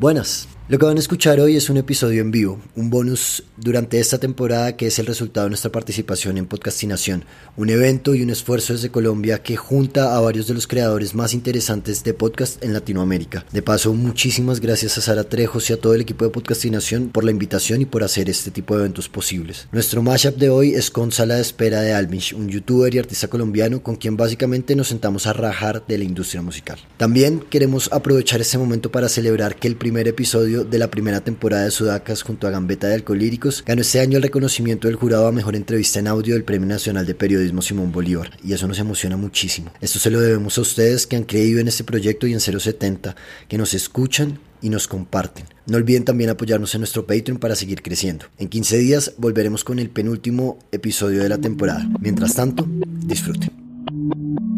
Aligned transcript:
Buenas. 0.00 0.48
Lo 0.70 0.78
que 0.78 0.86
van 0.86 0.98
a 0.98 1.00
escuchar 1.00 1.40
hoy 1.40 1.56
es 1.56 1.68
un 1.68 1.78
episodio 1.78 2.20
en 2.20 2.30
vivo, 2.30 2.60
un 2.76 2.90
bonus 2.90 3.42
durante 3.56 3.98
esta 3.98 4.18
temporada 4.18 4.76
que 4.76 4.86
es 4.86 5.00
el 5.00 5.06
resultado 5.06 5.46
de 5.46 5.50
nuestra 5.50 5.72
participación 5.72 6.38
en 6.38 6.46
Podcastinación, 6.46 7.24
un 7.56 7.70
evento 7.70 8.14
y 8.14 8.22
un 8.22 8.30
esfuerzo 8.30 8.74
desde 8.74 8.92
Colombia 8.92 9.42
que 9.42 9.56
junta 9.56 10.16
a 10.16 10.20
varios 10.20 10.46
de 10.46 10.54
los 10.54 10.68
creadores 10.68 11.12
más 11.16 11.34
interesantes 11.34 12.04
de 12.04 12.14
podcast 12.14 12.62
en 12.62 12.72
Latinoamérica. 12.72 13.44
De 13.50 13.62
paso, 13.62 13.92
muchísimas 13.94 14.60
gracias 14.60 14.96
a 14.96 15.00
Sara 15.00 15.24
Trejos 15.24 15.68
y 15.68 15.72
a 15.72 15.80
todo 15.80 15.94
el 15.94 16.02
equipo 16.02 16.24
de 16.24 16.30
Podcastinación 16.30 17.08
por 17.08 17.24
la 17.24 17.32
invitación 17.32 17.80
y 17.80 17.84
por 17.84 18.04
hacer 18.04 18.30
este 18.30 18.52
tipo 18.52 18.76
de 18.76 18.82
eventos 18.82 19.08
posibles. 19.08 19.66
Nuestro 19.72 20.04
mashup 20.04 20.36
de 20.36 20.50
hoy 20.50 20.74
es 20.74 20.92
con 20.92 21.10
Sala 21.10 21.34
de 21.34 21.42
Espera 21.42 21.80
de 21.80 21.94
Almish, 21.94 22.32
un 22.32 22.48
youtuber 22.48 22.94
y 22.94 23.00
artista 23.00 23.26
colombiano 23.26 23.82
con 23.82 23.96
quien 23.96 24.16
básicamente 24.16 24.76
nos 24.76 24.86
sentamos 24.86 25.26
a 25.26 25.32
rajar 25.32 25.84
de 25.88 25.98
la 25.98 26.04
industria 26.04 26.42
musical. 26.42 26.78
También 26.96 27.40
queremos 27.50 27.88
aprovechar 27.90 28.40
este 28.40 28.56
momento 28.56 28.92
para 28.92 29.08
celebrar 29.08 29.56
que 29.56 29.66
el 29.66 29.74
primer 29.74 30.06
episodio 30.06 30.59
de 30.64 30.78
la 30.78 30.90
primera 30.90 31.20
temporada 31.20 31.64
de 31.64 31.70
Sudacas 31.70 32.22
junto 32.22 32.46
a 32.46 32.50
Gambeta 32.50 32.88
de 32.88 32.94
Alcolíricos, 32.94 33.64
ganó 33.66 33.82
este 33.82 34.00
año 34.00 34.16
el 34.16 34.22
reconocimiento 34.22 34.88
del 34.88 34.96
jurado 34.96 35.26
a 35.26 35.32
mejor 35.32 35.56
entrevista 35.56 35.98
en 35.98 36.08
audio 36.08 36.34
del 36.34 36.44
Premio 36.44 36.68
Nacional 36.68 37.06
de 37.06 37.14
Periodismo 37.14 37.62
Simón 37.62 37.92
Bolívar, 37.92 38.30
y 38.44 38.52
eso 38.52 38.66
nos 38.68 38.78
emociona 38.78 39.16
muchísimo. 39.16 39.72
Esto 39.80 39.98
se 39.98 40.10
lo 40.10 40.20
debemos 40.20 40.56
a 40.58 40.60
ustedes 40.60 41.06
que 41.06 41.16
han 41.16 41.24
creído 41.24 41.60
en 41.60 41.68
este 41.68 41.84
proyecto 41.84 42.26
y 42.26 42.32
en 42.32 42.40
070, 42.40 43.16
que 43.48 43.58
nos 43.58 43.74
escuchan 43.74 44.38
y 44.62 44.68
nos 44.68 44.88
comparten. 44.88 45.46
No 45.66 45.76
olviden 45.76 46.04
también 46.04 46.30
apoyarnos 46.30 46.74
en 46.74 46.80
nuestro 46.80 47.06
Patreon 47.06 47.38
para 47.38 47.56
seguir 47.56 47.82
creciendo. 47.82 48.26
En 48.38 48.48
15 48.48 48.78
días 48.78 49.12
volveremos 49.16 49.64
con 49.64 49.78
el 49.78 49.90
penúltimo 49.90 50.58
episodio 50.72 51.22
de 51.22 51.28
la 51.28 51.38
temporada. 51.38 51.88
Mientras 52.00 52.34
tanto, 52.34 52.66
disfruten. 52.68 54.49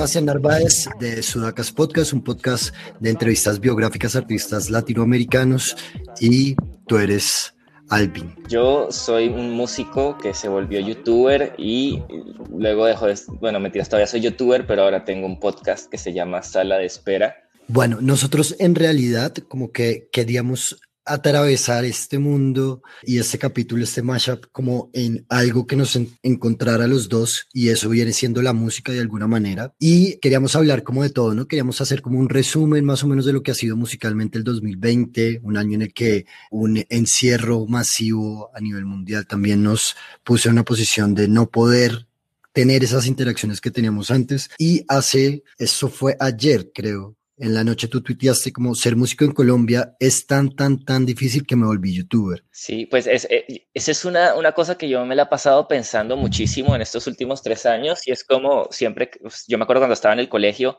Sebastián 0.00 0.24
Narváez 0.24 0.88
de 0.98 1.22
Sudacas 1.22 1.70
Podcast, 1.72 2.14
un 2.14 2.24
podcast 2.24 2.74
de 3.00 3.10
entrevistas 3.10 3.60
biográficas 3.60 4.16
a 4.16 4.20
artistas 4.20 4.70
latinoamericanos 4.70 5.76
y 6.18 6.56
tú 6.86 6.96
eres 6.96 7.54
Alvin. 7.90 8.34
Yo 8.48 8.90
soy 8.90 9.28
un 9.28 9.50
músico 9.50 10.16
que 10.16 10.32
se 10.32 10.48
volvió 10.48 10.80
youtuber 10.80 11.52
y 11.58 12.02
luego 12.48 12.86
dejó 12.86 13.08
de, 13.08 13.18
bueno, 13.40 13.60
mentiras, 13.60 13.90
todavía 13.90 14.06
soy 14.06 14.22
youtuber, 14.22 14.66
pero 14.66 14.84
ahora 14.84 15.04
tengo 15.04 15.26
un 15.26 15.38
podcast 15.38 15.90
que 15.90 15.98
se 15.98 16.14
llama 16.14 16.42
Sala 16.42 16.78
de 16.78 16.86
Espera. 16.86 17.36
Bueno, 17.68 17.98
nosotros 18.00 18.56
en 18.58 18.76
realidad 18.76 19.34
como 19.48 19.70
que 19.70 20.08
queríamos 20.10 20.80
atravesar 21.04 21.84
este 21.84 22.18
mundo 22.18 22.82
y 23.02 23.18
este 23.18 23.38
capítulo, 23.38 23.84
este 23.84 24.02
mashup, 24.02 24.46
como 24.52 24.90
en 24.92 25.24
algo 25.28 25.66
que 25.66 25.76
nos 25.76 25.98
encontrara 26.22 26.86
los 26.86 27.08
dos, 27.08 27.46
y 27.52 27.68
eso 27.68 27.88
viene 27.88 28.12
siendo 28.12 28.42
la 28.42 28.52
música 28.52 28.92
de 28.92 29.00
alguna 29.00 29.26
manera. 29.26 29.74
Y 29.78 30.18
queríamos 30.18 30.56
hablar 30.56 30.82
como 30.82 31.02
de 31.02 31.10
todo, 31.10 31.34
¿no? 31.34 31.46
Queríamos 31.46 31.80
hacer 31.80 32.02
como 32.02 32.18
un 32.18 32.28
resumen 32.28 32.84
más 32.84 33.02
o 33.02 33.08
menos 33.08 33.24
de 33.24 33.32
lo 33.32 33.42
que 33.42 33.50
ha 33.50 33.54
sido 33.54 33.76
musicalmente 33.76 34.38
el 34.38 34.44
2020, 34.44 35.40
un 35.42 35.56
año 35.56 35.74
en 35.74 35.82
el 35.82 35.92
que 35.92 36.26
un 36.50 36.84
encierro 36.88 37.66
masivo 37.66 38.50
a 38.54 38.60
nivel 38.60 38.84
mundial 38.84 39.26
también 39.26 39.62
nos 39.62 39.96
puso 40.22 40.48
en 40.48 40.54
una 40.54 40.64
posición 40.64 41.14
de 41.14 41.28
no 41.28 41.50
poder 41.50 42.06
tener 42.52 42.82
esas 42.84 43.06
interacciones 43.06 43.60
que 43.60 43.70
teníamos 43.70 44.10
antes. 44.10 44.50
Y 44.58 44.84
hace, 44.88 45.42
eso 45.58 45.88
fue 45.88 46.16
ayer, 46.20 46.70
creo, 46.74 47.16
en 47.40 47.54
la 47.54 47.64
noche 47.64 47.88
tú 47.88 48.02
tuiteaste 48.02 48.52
como 48.52 48.74
ser 48.74 48.96
músico 48.96 49.24
en 49.24 49.32
Colombia 49.32 49.96
es 49.98 50.26
tan, 50.26 50.54
tan, 50.54 50.84
tan 50.84 51.06
difícil 51.06 51.46
que 51.46 51.56
me 51.56 51.66
volví 51.66 51.94
youtuber. 51.94 52.44
Sí, 52.50 52.84
pues 52.86 53.06
es, 53.06 53.26
eh, 53.30 53.66
esa 53.72 53.90
es 53.90 54.04
una, 54.04 54.34
una, 54.34 54.52
cosa 54.52 54.76
que 54.76 54.88
yo 54.88 55.04
me 55.06 55.16
la 55.16 55.22
he 55.22 55.26
pasado 55.26 55.66
pensando 55.66 56.18
muchísimo 56.18 56.76
en 56.76 56.82
estos 56.82 57.06
últimos 57.06 57.42
tres 57.42 57.64
años 57.64 58.06
y 58.06 58.12
es 58.12 58.24
como 58.24 58.68
siempre, 58.70 59.10
pues, 59.22 59.44
yo 59.48 59.56
me 59.56 59.64
acuerdo 59.64 59.80
cuando 59.80 59.94
estaba 59.94 60.12
en 60.12 60.20
el 60.20 60.28
colegio 60.28 60.78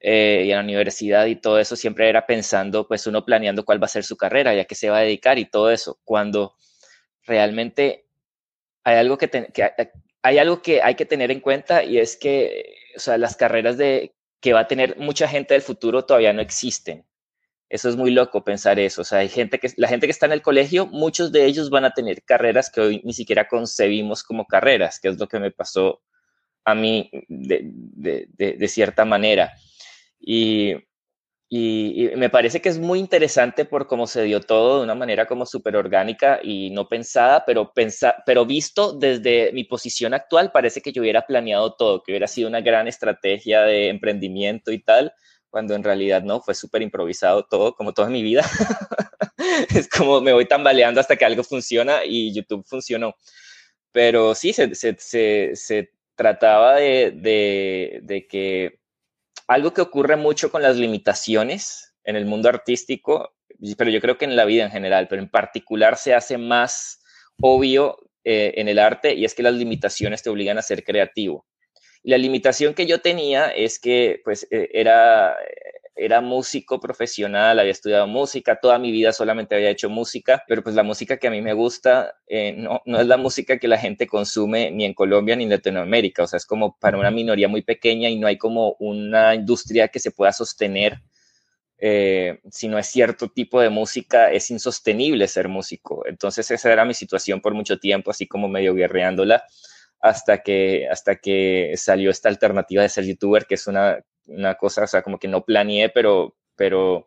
eh, 0.00 0.44
y 0.46 0.50
en 0.50 0.56
la 0.56 0.62
universidad 0.62 1.26
y 1.26 1.36
todo 1.36 1.58
eso, 1.58 1.76
siempre 1.76 2.08
era 2.08 2.26
pensando, 2.26 2.86
pues 2.86 3.06
uno 3.06 3.24
planeando 3.24 3.64
cuál 3.64 3.82
va 3.82 3.86
a 3.86 3.88
ser 3.88 4.04
su 4.04 4.16
carrera, 4.16 4.54
ya 4.54 4.66
que 4.66 4.74
se 4.74 4.90
va 4.90 4.98
a 4.98 5.02
dedicar 5.02 5.38
y 5.38 5.46
todo 5.46 5.70
eso, 5.70 5.98
cuando 6.04 6.56
realmente 7.22 8.06
hay 8.84 8.96
algo 8.96 9.16
que, 9.16 9.28
que 9.28 9.72
hay 10.22 10.38
algo 10.38 10.60
que 10.60 10.82
hay 10.82 10.94
que 10.94 11.06
tener 11.06 11.30
en 11.30 11.40
cuenta 11.40 11.84
y 11.84 11.98
es 11.98 12.16
que, 12.16 12.74
o 12.96 13.00
sea, 13.00 13.16
las 13.16 13.36
carreras 13.36 13.78
de 13.78 14.14
que 14.42 14.52
va 14.52 14.60
a 14.60 14.66
tener 14.66 14.98
mucha 14.98 15.28
gente 15.28 15.54
del 15.54 15.62
futuro 15.62 16.04
todavía 16.04 16.32
no 16.32 16.42
existen. 16.42 17.06
Eso 17.70 17.88
es 17.88 17.96
muy 17.96 18.10
loco 18.10 18.44
pensar 18.44 18.78
eso. 18.78 19.00
O 19.00 19.04
sea, 19.04 19.20
hay 19.20 19.28
gente 19.28 19.58
que, 19.58 19.70
la 19.76 19.88
gente 19.88 20.06
que 20.06 20.10
está 20.10 20.26
en 20.26 20.32
el 20.32 20.42
colegio, 20.42 20.86
muchos 20.86 21.32
de 21.32 21.46
ellos 21.46 21.70
van 21.70 21.86
a 21.86 21.92
tener 21.92 22.22
carreras 22.24 22.68
que 22.68 22.80
hoy 22.80 23.00
ni 23.04 23.14
siquiera 23.14 23.48
concebimos 23.48 24.22
como 24.22 24.46
carreras, 24.46 25.00
que 25.00 25.08
es 25.08 25.18
lo 25.18 25.28
que 25.28 25.38
me 25.38 25.52
pasó 25.52 26.02
a 26.64 26.74
mí 26.74 27.08
de, 27.28 27.62
de, 27.64 28.26
de 28.58 28.68
cierta 28.68 29.04
manera. 29.04 29.52
Y, 30.20 30.74
y, 31.54 32.08
me 32.16 32.30
parece 32.30 32.62
que 32.62 32.70
es 32.70 32.78
muy 32.78 32.98
interesante 32.98 33.66
por 33.66 33.86
cómo 33.86 34.06
se 34.06 34.22
dio 34.22 34.40
todo 34.40 34.78
de 34.78 34.84
una 34.84 34.94
manera 34.94 35.26
como 35.26 35.44
súper 35.44 35.76
orgánica 35.76 36.40
y 36.42 36.70
no 36.70 36.88
pensada, 36.88 37.44
pero, 37.44 37.74
pensa, 37.74 38.16
pero 38.24 38.46
visto 38.46 38.94
desde 38.94 39.52
mi 39.52 39.64
posición 39.64 40.14
actual, 40.14 40.50
parece 40.50 40.80
que 40.80 40.92
yo 40.92 41.02
hubiera 41.02 41.26
planeado 41.26 41.74
todo, 41.74 42.02
que 42.02 42.12
hubiera 42.12 42.26
sido 42.26 42.48
una 42.48 42.62
gran 42.62 42.88
estrategia 42.88 43.64
de 43.64 43.90
emprendimiento 43.90 44.72
y 44.72 44.82
tal, 44.82 45.12
cuando 45.50 45.74
en 45.74 45.84
realidad 45.84 46.22
no, 46.22 46.40
fue 46.40 46.54
súper 46.54 46.80
improvisado 46.80 47.44
todo, 47.44 47.74
como 47.74 47.92
toda 47.92 48.08
mi 48.08 48.22
vida. 48.22 48.46
es 49.76 49.88
como 49.88 50.22
me 50.22 50.32
voy 50.32 50.46
tambaleando 50.46 51.00
hasta 51.02 51.16
que 51.16 51.26
algo 51.26 51.44
funciona 51.44 52.02
y 52.06 52.32
YouTube 52.32 52.64
funcionó. 52.66 53.14
Pero 53.92 54.34
sí, 54.34 54.54
se, 54.54 54.74
se, 54.74 54.96
se, 54.98 55.50
se 55.54 55.90
trataba 56.14 56.76
de, 56.76 57.12
de, 57.14 58.00
de 58.04 58.26
que 58.26 58.81
algo 59.48 59.72
que 59.72 59.80
ocurre 59.80 60.16
mucho 60.16 60.50
con 60.50 60.62
las 60.62 60.76
limitaciones 60.76 61.94
en 62.04 62.16
el 62.16 62.26
mundo 62.26 62.48
artístico, 62.48 63.34
pero 63.76 63.90
yo 63.90 64.00
creo 64.00 64.18
que 64.18 64.24
en 64.24 64.36
la 64.36 64.44
vida 64.44 64.64
en 64.64 64.70
general, 64.70 65.08
pero 65.08 65.22
en 65.22 65.28
particular 65.28 65.96
se 65.96 66.14
hace 66.14 66.38
más 66.38 67.00
obvio 67.40 67.98
eh, 68.24 68.54
en 68.56 68.68
el 68.68 68.78
arte 68.78 69.14
y 69.14 69.24
es 69.24 69.34
que 69.34 69.42
las 69.42 69.54
limitaciones 69.54 70.22
te 70.22 70.30
obligan 70.30 70.58
a 70.58 70.62
ser 70.62 70.84
creativo. 70.84 71.46
La 72.02 72.18
limitación 72.18 72.74
que 72.74 72.86
yo 72.86 73.00
tenía 73.00 73.48
es 73.50 73.78
que 73.78 74.20
pues 74.24 74.46
eh, 74.50 74.70
era 74.72 75.36
era 75.94 76.20
músico 76.20 76.80
profesional, 76.80 77.58
había 77.58 77.72
estudiado 77.72 78.06
música, 78.06 78.56
toda 78.56 78.78
mi 78.78 78.90
vida 78.90 79.12
solamente 79.12 79.54
había 79.54 79.70
hecho 79.70 79.90
música, 79.90 80.42
pero 80.48 80.62
pues 80.62 80.74
la 80.74 80.82
música 80.82 81.18
que 81.18 81.28
a 81.28 81.30
mí 81.30 81.42
me 81.42 81.52
gusta 81.52 82.14
eh, 82.26 82.52
no, 82.56 82.80
no 82.86 83.00
es 83.00 83.06
la 83.06 83.16
música 83.16 83.58
que 83.58 83.68
la 83.68 83.78
gente 83.78 84.06
consume 84.06 84.70
ni 84.70 84.84
en 84.84 84.94
Colombia 84.94 85.36
ni 85.36 85.44
en 85.44 85.50
Latinoamérica, 85.50 86.22
o 86.22 86.26
sea, 86.26 86.38
es 86.38 86.46
como 86.46 86.76
para 86.78 86.98
una 86.98 87.10
minoría 87.10 87.48
muy 87.48 87.62
pequeña 87.62 88.08
y 88.08 88.18
no 88.18 88.26
hay 88.26 88.38
como 88.38 88.76
una 88.78 89.34
industria 89.34 89.88
que 89.88 90.00
se 90.00 90.10
pueda 90.10 90.32
sostener. 90.32 91.00
Eh, 91.84 92.38
si 92.50 92.68
no 92.68 92.78
es 92.78 92.86
cierto 92.86 93.28
tipo 93.28 93.60
de 93.60 93.68
música, 93.68 94.30
es 94.30 94.50
insostenible 94.50 95.26
ser 95.26 95.48
músico. 95.48 96.06
Entonces 96.06 96.48
esa 96.52 96.72
era 96.72 96.84
mi 96.84 96.94
situación 96.94 97.40
por 97.40 97.54
mucho 97.54 97.78
tiempo, 97.80 98.10
así 98.12 98.26
como 98.28 98.48
medio 98.48 98.72
guerreándola 98.74 99.44
hasta 100.02 100.42
que, 100.42 100.88
hasta 100.90 101.16
que 101.16 101.74
salió 101.76 102.10
esta 102.10 102.28
alternativa 102.28 102.82
de 102.82 102.88
ser 102.88 103.04
youtuber, 103.04 103.46
que 103.46 103.54
es 103.54 103.66
una 103.68 104.00
una 104.36 104.54
cosa, 104.54 104.84
o 104.84 104.86
sea, 104.86 105.02
como 105.02 105.18
que 105.18 105.28
no 105.28 105.44
planeé, 105.44 105.88
pero, 105.88 106.36
pero, 106.56 107.06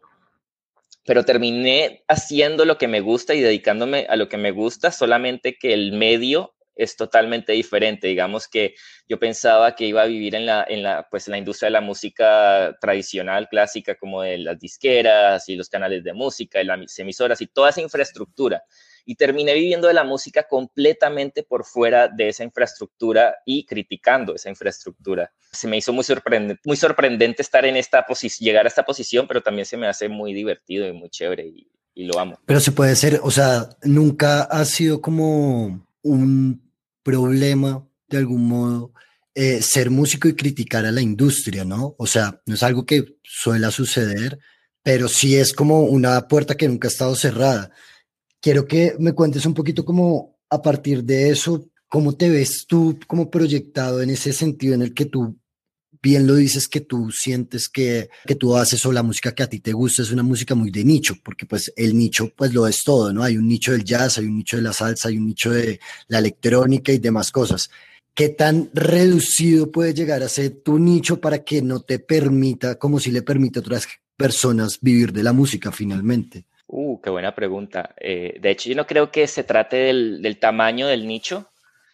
pero 1.06 1.24
terminé 1.24 2.04
haciendo 2.08 2.66
lo 2.66 2.78
que 2.78 2.88
me 2.88 3.02
gusta 3.02 3.34
y 3.34 3.42
dedicándome 3.42 4.08
a 4.10 4.16
lo 4.16 4.30
que 4.30 4.38
me 4.38 4.52
gusta, 4.52 4.92
solamente 4.92 5.58
que 5.58 5.74
el 5.74 5.94
medio 5.94 6.56
es 6.76 6.98
totalmente 6.98 7.54
diferente. 7.54 8.08
Digamos 8.08 8.48
que 8.48 8.76
yo 9.08 9.18
pensaba 9.18 9.76
que 9.76 9.86
iba 9.86 10.02
a 10.02 10.06
vivir 10.06 10.36
en 10.36 10.46
la, 10.46 10.66
en 10.68 10.84
la, 10.84 11.08
pues, 11.10 11.28
en 11.28 11.32
la 11.32 11.38
industria 11.38 11.68
de 11.68 11.72
la 11.72 11.82
música 11.82 12.76
tradicional, 12.82 13.48
clásica, 13.50 13.96
como 13.96 14.22
de 14.22 14.38
las 14.38 14.60
disqueras 14.60 15.48
y 15.50 15.56
los 15.56 15.70
canales 15.70 16.04
de 16.04 16.14
música 16.14 16.62
y 16.62 16.66
las 16.66 17.00
emisoras 17.00 17.42
y 17.42 17.48
toda 17.48 17.70
esa 17.70 17.82
infraestructura 17.82 18.64
y 19.06 19.16
terminé 19.16 19.54
viviendo 19.54 19.88
de 19.88 19.94
la 19.94 20.04
música 20.04 20.48
completamente 20.48 21.44
por 21.44 21.64
fuera 21.64 22.08
de 22.08 22.30
esa 22.30 22.44
infraestructura 22.44 23.36
y 23.46 23.66
criticando 23.66 24.36
esa 24.36 24.50
infraestructura. 24.50 25.32
Se 25.52 25.68
me 25.68 25.78
hizo 25.78 25.94
muy 25.94 26.04
sorprendente, 26.04 26.62
muy 26.66 26.78
sorprendente 26.78 27.42
estar 27.42 27.66
en 27.66 27.78
esta 27.78 28.06
posición, 28.06 28.46
llegar 28.46 28.66
a 28.66 28.70
esta 28.70 28.84
posición, 28.84 29.28
pero 29.28 29.42
también 29.42 29.66
se 29.66 29.78
me 29.78 29.88
hace 29.88 30.10
muy 30.10 30.34
divertido 30.34 30.88
y 30.88 30.94
muy 30.94 31.10
chévere 31.10 31.46
y, 31.46 31.68
y 31.94 32.06
lo 32.06 32.20
amo. 32.20 32.40
Pero 32.46 32.60
se 32.60 32.72
puede 32.72 32.96
ser, 32.96 33.20
o 33.24 33.32
sea, 33.32 33.70
nunca 33.84 34.44
ha 34.44 34.66
sido 34.66 35.02
como 35.02 35.88
un 36.02 36.72
problema 37.04 37.88
de 38.08 38.18
algún 38.18 38.48
modo 38.48 38.92
eh, 39.38 39.62
ser 39.62 39.90
músico 39.90 40.28
y 40.28 40.36
criticar 40.36 40.86
a 40.86 40.92
la 40.92 41.02
industria, 41.02 41.66
¿no? 41.66 41.94
O 41.98 42.08
sea, 42.08 42.42
no 42.46 42.56
es 42.56 42.64
algo 42.64 42.86
que 42.86 43.18
suele 43.22 43.70
suceder, 43.70 44.40
pero 44.82 45.10
sí 45.10 45.36
es 45.36 45.52
como 45.52 45.82
una 45.82 46.28
puerta 46.28 46.56
que 46.56 46.68
nunca 46.68 46.88
ha 46.88 46.92
estado 46.92 47.16
cerrada. 47.16 47.72
Quiero 48.42 48.66
que 48.66 48.96
me 49.00 49.14
cuentes 49.14 49.46
un 49.46 49.54
poquito 49.54 49.84
como 49.84 50.38
a 50.50 50.62
partir 50.62 51.04
de 51.04 51.30
eso, 51.30 51.68
cómo 51.88 52.14
te 52.14 52.30
ves 52.30 52.66
tú 52.68 53.00
como 53.08 53.30
proyectado 53.30 54.02
en 54.02 54.10
ese 54.10 54.34
sentido 54.34 54.76
en 54.76 54.82
el 54.82 54.94
que 54.94 55.06
tú 55.06 55.38
bien 56.06 56.28
lo 56.28 56.36
dices 56.36 56.68
que 56.68 56.82
tú 56.82 57.10
sientes 57.10 57.68
que, 57.68 58.10
que 58.28 58.36
tú 58.36 58.56
haces 58.56 58.86
o 58.86 58.92
la 58.92 59.02
música 59.02 59.34
que 59.34 59.42
a 59.42 59.50
ti 59.50 59.60
te 59.60 59.74
gusta 59.74 60.04
es 60.04 60.12
una 60.12 60.22
música 60.22 60.54
muy 60.54 60.70
de 60.70 60.84
nicho, 60.84 61.16
porque 61.24 61.48
pues 61.48 61.74
el 61.76 61.98
nicho 61.98 62.32
pues 62.36 62.54
lo 62.54 62.68
es 62.68 62.84
todo, 62.84 63.12
¿no? 63.12 63.24
Hay 63.24 63.38
un 63.38 63.48
nicho 63.48 63.72
del 63.72 63.84
jazz, 63.84 64.20
hay 64.20 64.26
un 64.26 64.38
nicho 64.38 64.58
de 64.58 64.62
la 64.62 64.72
salsa, 64.72 65.08
hay 65.08 65.18
un 65.18 65.26
nicho 65.26 65.50
de 65.50 65.80
la 66.08 66.20
electrónica 66.20 66.92
y 66.92 67.00
demás 67.00 67.32
cosas. 67.32 67.72
¿Qué 68.14 68.30
tan 68.30 68.70
reducido 68.72 69.72
puede 69.72 69.96
llegar 69.96 70.22
a 70.22 70.30
ser 70.30 70.62
tu 70.64 70.78
nicho 70.78 71.20
para 71.20 71.44
que 71.44 71.64
no 71.64 71.80
te 71.80 71.98
permita, 71.98 72.76
como 72.76 73.00
si 73.00 73.10
le 73.10 73.24
permite 73.24 73.58
a 73.58 73.62
otras 73.62 73.88
personas 74.16 74.78
vivir 74.80 75.12
de 75.12 75.24
la 75.24 75.34
música 75.34 75.72
finalmente? 75.72 76.46
Uh, 76.68 77.00
qué 77.02 77.10
buena 77.10 77.36
pregunta. 77.36 77.94
Eh, 78.00 78.38
de 78.40 78.52
hecho, 78.52 78.70
yo 78.70 78.76
no 78.76 78.88
creo 78.88 79.12
que 79.12 79.28
se 79.28 79.44
trate 79.44 79.78
del, 79.78 80.38
tamaño 80.40 80.88
del 80.88 81.08
nicho. 81.08 81.52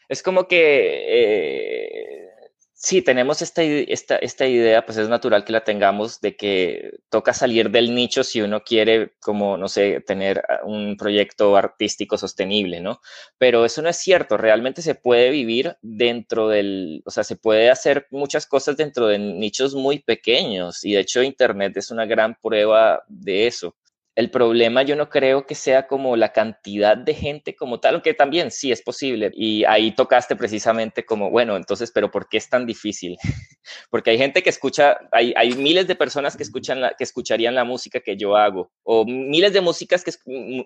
Es 0.09 0.23
como 0.23 0.47
que 0.47 1.05
eh, 1.07 2.29
sí, 2.73 3.01
tenemos 3.01 3.41
esta, 3.41 3.63
esta, 3.63 4.15
esta, 4.17 4.47
idea, 4.47 4.85
pues 4.85 4.97
es 4.97 5.09
natural 5.09 5.45
que 5.45 5.51
la 5.53 5.63
tengamos, 5.63 6.21
de 6.21 6.35
que 6.35 6.99
toca 7.09 7.33
salir 7.33 7.69
del 7.71 7.93
nicho 7.95 8.23
si 8.23 8.41
uno 8.41 8.63
quiere, 8.63 9.13
como, 9.19 9.57
no 9.57 9.67
sé, 9.67 10.01
tener 10.01 10.43
un 10.63 10.97
proyecto 10.97 11.55
artístico 11.57 12.17
sostenible, 12.17 12.81
¿no? 12.81 13.01
Pero 13.37 13.65
eso 13.65 13.81
no 13.81 13.89
es 13.89 13.97
cierto, 13.97 14.37
realmente 14.37 14.81
se 14.81 14.95
puede 14.95 15.29
vivir 15.31 15.77
dentro 15.81 16.47
del, 16.49 17.03
o 17.05 17.11
sea, 17.11 17.23
se 17.23 17.35
puede 17.35 17.69
hacer 17.69 18.07
muchas 18.11 18.45
cosas 18.47 18.77
dentro 18.77 19.07
de 19.07 19.19
nichos 19.19 19.75
muy 19.75 19.99
pequeños 19.99 20.83
y 20.85 20.93
de 20.93 21.01
hecho 21.01 21.23
Internet 21.23 21.77
es 21.77 21.91
una 21.91 22.05
gran 22.05 22.35
prueba 22.41 23.03
de 23.07 23.47
eso 23.47 23.75
el 24.15 24.29
problema 24.29 24.83
yo 24.83 24.95
no 24.95 25.09
creo 25.09 25.45
que 25.45 25.55
sea 25.55 25.87
como 25.87 26.17
la 26.17 26.33
cantidad 26.33 26.97
de 26.97 27.13
gente 27.13 27.55
como 27.55 27.79
tal, 27.79 27.95
aunque 27.95 28.13
también 28.13 28.51
sí 28.51 28.71
es 28.71 28.81
posible. 28.81 29.31
Y 29.33 29.63
ahí 29.63 29.91
tocaste 29.95 30.35
precisamente 30.35 31.05
como, 31.05 31.29
bueno, 31.29 31.55
entonces, 31.55 31.91
pero 31.91 32.11
¿por 32.11 32.27
qué 32.27 32.37
es 32.37 32.49
tan 32.49 32.65
difícil? 32.65 33.17
Porque 33.89 34.11
hay 34.11 34.17
gente 34.17 34.43
que 34.43 34.49
escucha, 34.49 34.97
hay, 35.11 35.33
hay 35.37 35.53
miles 35.53 35.87
de 35.87 35.95
personas 35.95 36.35
que, 36.35 36.43
escuchan 36.43 36.81
que 36.97 37.03
escucharían 37.03 37.55
la 37.55 37.63
música 37.63 38.01
que 38.01 38.17
yo 38.17 38.35
hago, 38.35 38.71
o 38.83 39.05
miles 39.05 39.53
de 39.53 39.61
músicas 39.61 40.03
que, 40.03 40.11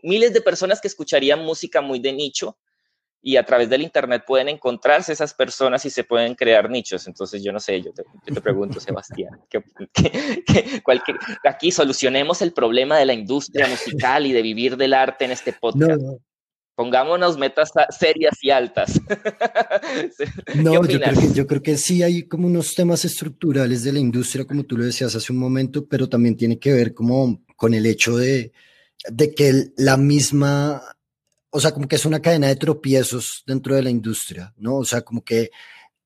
miles 0.01 0.33
de 0.33 0.41
personas 0.41 0.81
que 0.81 0.87
escucharían 0.87 1.45
música 1.45 1.81
muy 1.81 1.99
de 1.99 2.13
nicho, 2.13 2.57
y 3.27 3.37
a 3.37 3.43
través 3.43 3.71
del 3.71 3.81
Internet 3.81 4.23
pueden 4.27 4.49
encontrarse 4.49 5.11
esas 5.11 5.33
personas 5.33 5.83
y 5.83 5.89
se 5.89 6.03
pueden 6.03 6.35
crear 6.35 6.69
nichos. 6.69 7.07
Entonces, 7.07 7.43
yo 7.43 7.51
no 7.51 7.59
sé, 7.59 7.81
yo 7.81 7.91
te, 7.91 8.39
pregunto, 8.39 8.79
Sebastián, 8.79 9.41
¿qué, 9.49 9.63
aquí 11.43 11.71
solucionemos 11.71 12.43
el 12.43 12.53
problema 12.53 12.99
de 12.99 13.05
la 13.07 13.13
industria 13.13 13.67
musical 13.67 14.27
y 14.27 14.31
de 14.31 14.43
vivir 14.43 14.77
del 14.77 14.93
arte 14.93 15.25
en 15.25 15.31
este 15.31 15.53
podcast. 15.59 15.99
Pongámonos 16.75 17.35
metas 17.39 17.71
serias 17.97 18.35
y 18.43 18.51
altas. 18.51 19.01
no, 20.55 20.73
yo 20.73 20.81
creo, 20.81 20.99
que, 20.99 21.33
yo 21.33 21.47
creo 21.47 21.63
que 21.63 21.77
sí 21.77 22.03
hay 22.03 22.27
como 22.27 22.45
unos 22.45 22.75
temas 22.75 23.05
estructurales 23.05 23.83
de 23.83 23.93
la 23.93 23.99
industria, 23.99 24.45
como 24.45 24.65
tú 24.65 24.77
lo 24.77 24.85
decías 24.85 25.15
hace 25.15 25.33
un 25.33 25.39
momento, 25.39 25.87
pero 25.87 26.07
también 26.07 26.37
tiene 26.37 26.59
que 26.59 26.73
ver 26.73 26.93
como 26.93 27.43
con 27.55 27.73
el 27.73 27.87
hecho 27.87 28.17
de, 28.17 28.51
de 29.09 29.33
que 29.33 29.71
la 29.77 29.97
misma 29.97 30.94
o 31.55 31.59
sea, 31.61 31.71
como 31.71 31.87
que 31.87 31.95
es 31.95 32.05
una 32.05 32.21
cadena 32.21 32.47
de 32.47 32.57
tropiezos 32.57 33.41
dentro 33.47 33.75
de 33.75 33.81
la 33.81 33.89
industria, 33.89 34.53
¿no? 34.57 34.75
O 34.75 34.83
sea, 34.83 35.03
como 35.03 35.23
que 35.23 35.51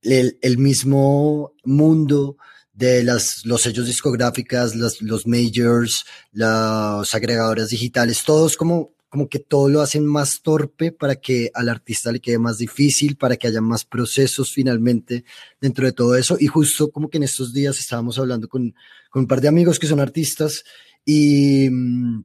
el, 0.03 0.57
mismo 0.59 1.53
mundo 1.63 2.37
de 2.71 3.03
las, 3.03 3.43
los 3.45 3.63
sellos 3.63 3.87
discográficas, 3.87 4.75
los 4.75 5.25
majors, 5.25 6.05
los 6.33 7.15
agregadores 7.15 7.69
digitales, 7.69 8.23
todos 8.23 8.57
como, 8.57 8.93
como 9.09 9.27
que 9.27 9.39
todo 9.39 9.69
lo 9.69 9.81
hacen 9.81 10.05
más 10.05 10.41
torpe 10.43 10.91
para 10.91 11.15
que 11.15 11.49
al 11.55 11.69
artista 11.69 12.11
le 12.11 12.19
quede 12.19 12.37
más 12.37 12.59
difícil, 12.59 13.17
para 13.17 13.35
que 13.35 13.47
haya 13.47 13.59
más 13.59 13.85
procesos 13.85 14.53
finalmente 14.53 15.25
dentro 15.59 15.87
de 15.87 15.93
todo 15.93 16.15
eso. 16.15 16.37
Y 16.39 16.45
justo 16.45 16.91
como 16.91 17.09
que 17.09 17.17
en 17.17 17.23
estos 17.23 17.53
días 17.53 17.79
estábamos 17.79 18.19
hablando 18.19 18.47
con, 18.47 18.75
con 19.09 19.23
un 19.23 19.27
par 19.27 19.41
de 19.41 19.47
amigos 19.47 19.79
que 19.79 19.87
son 19.87 19.99
artistas 19.99 20.63
y 21.03 21.71
mm, 21.71 22.23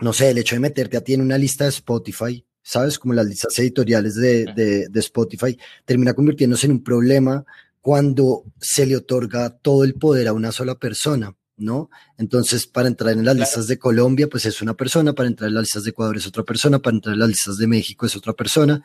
no 0.00 0.12
sé, 0.12 0.30
el 0.30 0.38
hecho 0.38 0.56
de 0.56 0.60
meterte 0.60 0.96
a 0.96 1.00
ti 1.02 1.14
en 1.14 1.20
una 1.20 1.38
lista 1.38 1.64
de 1.64 1.70
Spotify, 1.70 2.44
¿sabes? 2.62 2.98
Como 2.98 3.14
las 3.14 3.26
listas 3.26 3.58
editoriales 3.58 4.14
de, 4.14 4.46
de, 4.90 5.00
Spotify, 5.00 5.58
termina 5.84 6.14
convirtiéndose 6.14 6.66
en 6.66 6.72
un 6.72 6.82
problema 6.82 7.44
cuando 7.80 8.44
se 8.60 8.86
le 8.86 8.96
otorga 8.96 9.50
todo 9.50 9.84
el 9.84 9.94
poder 9.94 10.28
a 10.28 10.32
una 10.32 10.52
sola 10.52 10.78
persona, 10.78 11.34
¿no? 11.56 11.90
Entonces, 12.18 12.66
para 12.66 12.88
entrar 12.88 13.12
en 13.12 13.24
las 13.24 13.36
listas 13.36 13.66
de 13.66 13.78
Colombia, 13.78 14.28
pues 14.28 14.46
es 14.46 14.60
una 14.60 14.74
persona, 14.74 15.14
para 15.14 15.28
entrar 15.28 15.48
en 15.48 15.54
las 15.54 15.62
listas 15.62 15.84
de 15.84 15.90
Ecuador 15.90 16.16
es 16.16 16.26
otra 16.26 16.42
persona, 16.42 16.78
para 16.78 16.96
entrar 16.96 17.14
en 17.14 17.20
las 17.20 17.28
listas 17.28 17.56
de 17.56 17.66
México 17.66 18.06
es 18.06 18.16
otra 18.16 18.32
persona. 18.32 18.82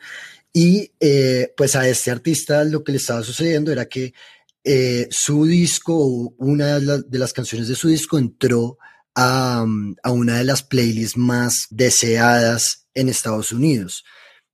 Y 0.52 0.92
eh, 1.00 1.52
pues 1.56 1.76
a 1.76 1.86
este 1.88 2.10
artista 2.10 2.64
lo 2.64 2.82
que 2.82 2.92
le 2.92 2.98
estaba 2.98 3.22
sucediendo 3.22 3.70
era 3.72 3.86
que 3.86 4.14
eh, 4.64 5.06
su 5.10 5.46
disco, 5.46 6.34
una 6.38 6.80
de 6.80 7.18
las 7.18 7.32
canciones 7.32 7.68
de 7.68 7.76
su 7.76 7.88
disco 7.88 8.18
entró 8.18 8.78
a, 9.16 9.64
una 10.12 10.38
de 10.38 10.44
las 10.44 10.62
playlists 10.62 11.16
más 11.16 11.66
deseadas 11.70 12.86
en 12.94 13.08
Estados 13.08 13.50
Unidos. 13.50 14.04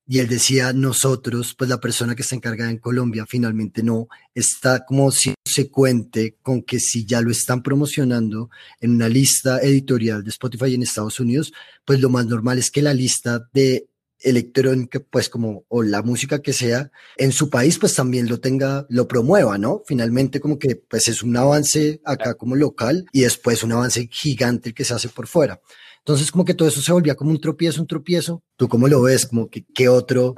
Y 0.07 0.19
él 0.19 0.29
decía, 0.29 0.73
nosotros, 0.73 1.55
pues 1.57 1.71
la 1.71 1.81
persona 1.81 2.15
que 2.15 2.23
está 2.23 2.35
encargada 2.35 2.71
en 2.71 2.79
Colombia 2.79 3.25
finalmente 3.27 3.83
no 3.83 4.09
está 4.35 4.85
como 4.85 5.11
si 5.11 5.35
se 5.45 5.71
cuente 5.71 6.37
con 6.43 6.63
que 6.63 6.81
si 6.81 7.05
ya 7.07 7.21
lo 7.21 7.31
están 7.31 7.63
promocionando 7.63 8.51
en 8.81 8.93
una 8.93 9.09
lista 9.09 9.61
editorial 9.61 10.23
de 10.23 10.31
Spotify 10.31 10.75
en 10.75 10.83
Estados 10.83 11.19
Unidos, 11.21 11.53
pues 11.85 12.01
lo 12.01 12.11
más 12.11 12.27
normal 12.27 12.59
es 12.59 12.71
que 12.71 12.83
la 12.83 12.95
lista 12.95 13.49
de 13.53 13.89
electrónica, 14.23 15.01
pues 15.11 15.29
como, 15.29 15.65
o 15.69 15.83
la 15.83 16.03
música 16.03 16.41
que 16.41 16.53
sea, 16.53 16.91
en 17.17 17.33
su 17.33 17.51
país, 17.51 17.79
pues 17.79 17.95
también 17.95 18.29
lo 18.29 18.41
tenga, 18.41 18.87
lo 18.89 19.09
promueva, 19.09 19.59
¿no? 19.59 19.83
Finalmente 19.87 20.41
como 20.41 20.59
que 20.59 20.77
pues 20.77 21.09
es 21.09 21.23
un 21.23 21.37
avance 21.37 22.01
acá 22.05 22.35
como 22.35 22.57
local 22.57 23.07
y 23.13 23.23
después 23.23 23.63
un 23.63 23.73
avance 23.73 24.09
gigante 24.11 24.73
que 24.73 24.85
se 24.85 24.95
hace 24.95 25.09
por 25.09 25.27
fuera. 25.27 25.61
Entonces 25.99 26.33
como 26.33 26.45
que 26.45 26.55
todo 26.55 26.69
eso 26.69 26.83
se 26.83 26.93
volvía 26.93 27.15
como 27.15 27.31
un 27.31 27.41
tropiezo, 27.41 27.81
un 27.81 27.87
tropiezo. 27.87 28.43
¿Tú 28.57 28.69
cómo 28.69 28.89
lo 28.89 29.03
ves? 29.03 29.27
Como 29.27 29.49
que 29.49 29.65
qué 29.73 29.89
otro 29.89 30.35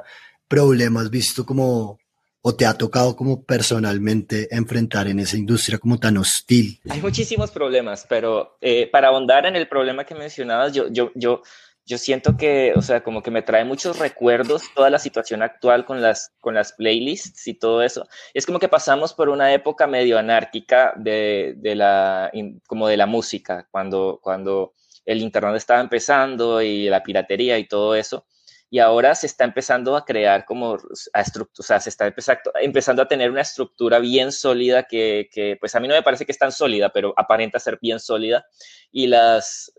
problema 0.48 1.00
has 1.00 1.10
visto 1.10 1.46
como 1.46 1.98
o 2.46 2.54
te 2.54 2.66
ha 2.66 2.74
tocado 2.74 3.16
como 3.16 3.42
personalmente 3.42 4.54
enfrentar 4.54 5.08
en 5.08 5.18
esa 5.18 5.38
industria 5.38 5.78
como 5.78 5.98
tan 5.98 6.18
hostil? 6.18 6.78
Hay 6.90 7.00
muchísimos 7.00 7.50
problemas, 7.50 8.04
pero 8.06 8.58
eh, 8.60 8.86
para 8.92 9.08
ahondar 9.08 9.46
en 9.46 9.56
el 9.56 9.66
problema 9.66 10.04
que 10.04 10.14
mencionabas, 10.14 10.74
yo, 10.74 10.88
yo, 10.88 11.10
yo 11.14 11.40
yo 11.86 11.98
siento 11.98 12.36
que, 12.36 12.72
o 12.76 12.82
sea, 12.82 13.02
como 13.02 13.22
que 13.22 13.30
me 13.30 13.42
trae 13.42 13.64
muchos 13.64 13.98
recuerdos 13.98 14.62
toda 14.74 14.88
la 14.88 14.98
situación 14.98 15.42
actual 15.42 15.84
con 15.84 16.00
las, 16.00 16.32
con 16.40 16.54
las 16.54 16.72
playlists 16.72 17.46
y 17.46 17.54
todo 17.54 17.82
eso. 17.82 18.06
Es 18.32 18.46
como 18.46 18.58
que 18.58 18.68
pasamos 18.68 19.12
por 19.12 19.28
una 19.28 19.52
época 19.52 19.86
medio 19.86 20.18
anárquica 20.18 20.94
de, 20.96 21.54
de 21.58 21.74
la, 21.74 22.32
como 22.66 22.88
de 22.88 22.96
la 22.96 23.06
música, 23.06 23.68
cuando, 23.70 24.18
cuando 24.22 24.72
el 25.04 25.20
Internet 25.20 25.56
estaba 25.56 25.80
empezando 25.80 26.62
y 26.62 26.88
la 26.88 27.02
piratería 27.02 27.58
y 27.58 27.68
todo 27.68 27.94
eso. 27.94 28.26
Y 28.70 28.78
ahora 28.78 29.14
se 29.14 29.26
está 29.26 29.44
empezando 29.44 29.94
a 29.94 30.04
crear 30.04 30.46
como 30.46 30.74
a 30.74 30.78
o 30.78 31.62
sea, 31.62 31.80
se 31.80 31.90
está 31.90 32.06
empezando, 32.06 32.50
empezando 32.60 33.02
a 33.02 33.08
tener 33.08 33.30
una 33.30 33.42
estructura 33.42 33.98
bien 33.98 34.32
sólida 34.32 34.84
que, 34.84 35.28
que, 35.30 35.56
pues 35.60 35.74
a 35.74 35.80
mí 35.80 35.86
no 35.86 35.94
me 35.94 36.02
parece 36.02 36.24
que 36.26 36.32
es 36.32 36.38
tan 36.38 36.50
sólida, 36.50 36.90
pero 36.92 37.14
aparenta 37.16 37.60
ser 37.60 37.78
bien 37.80 38.00
sólida. 38.00 38.46
Y 38.90 39.06
las, 39.06 39.72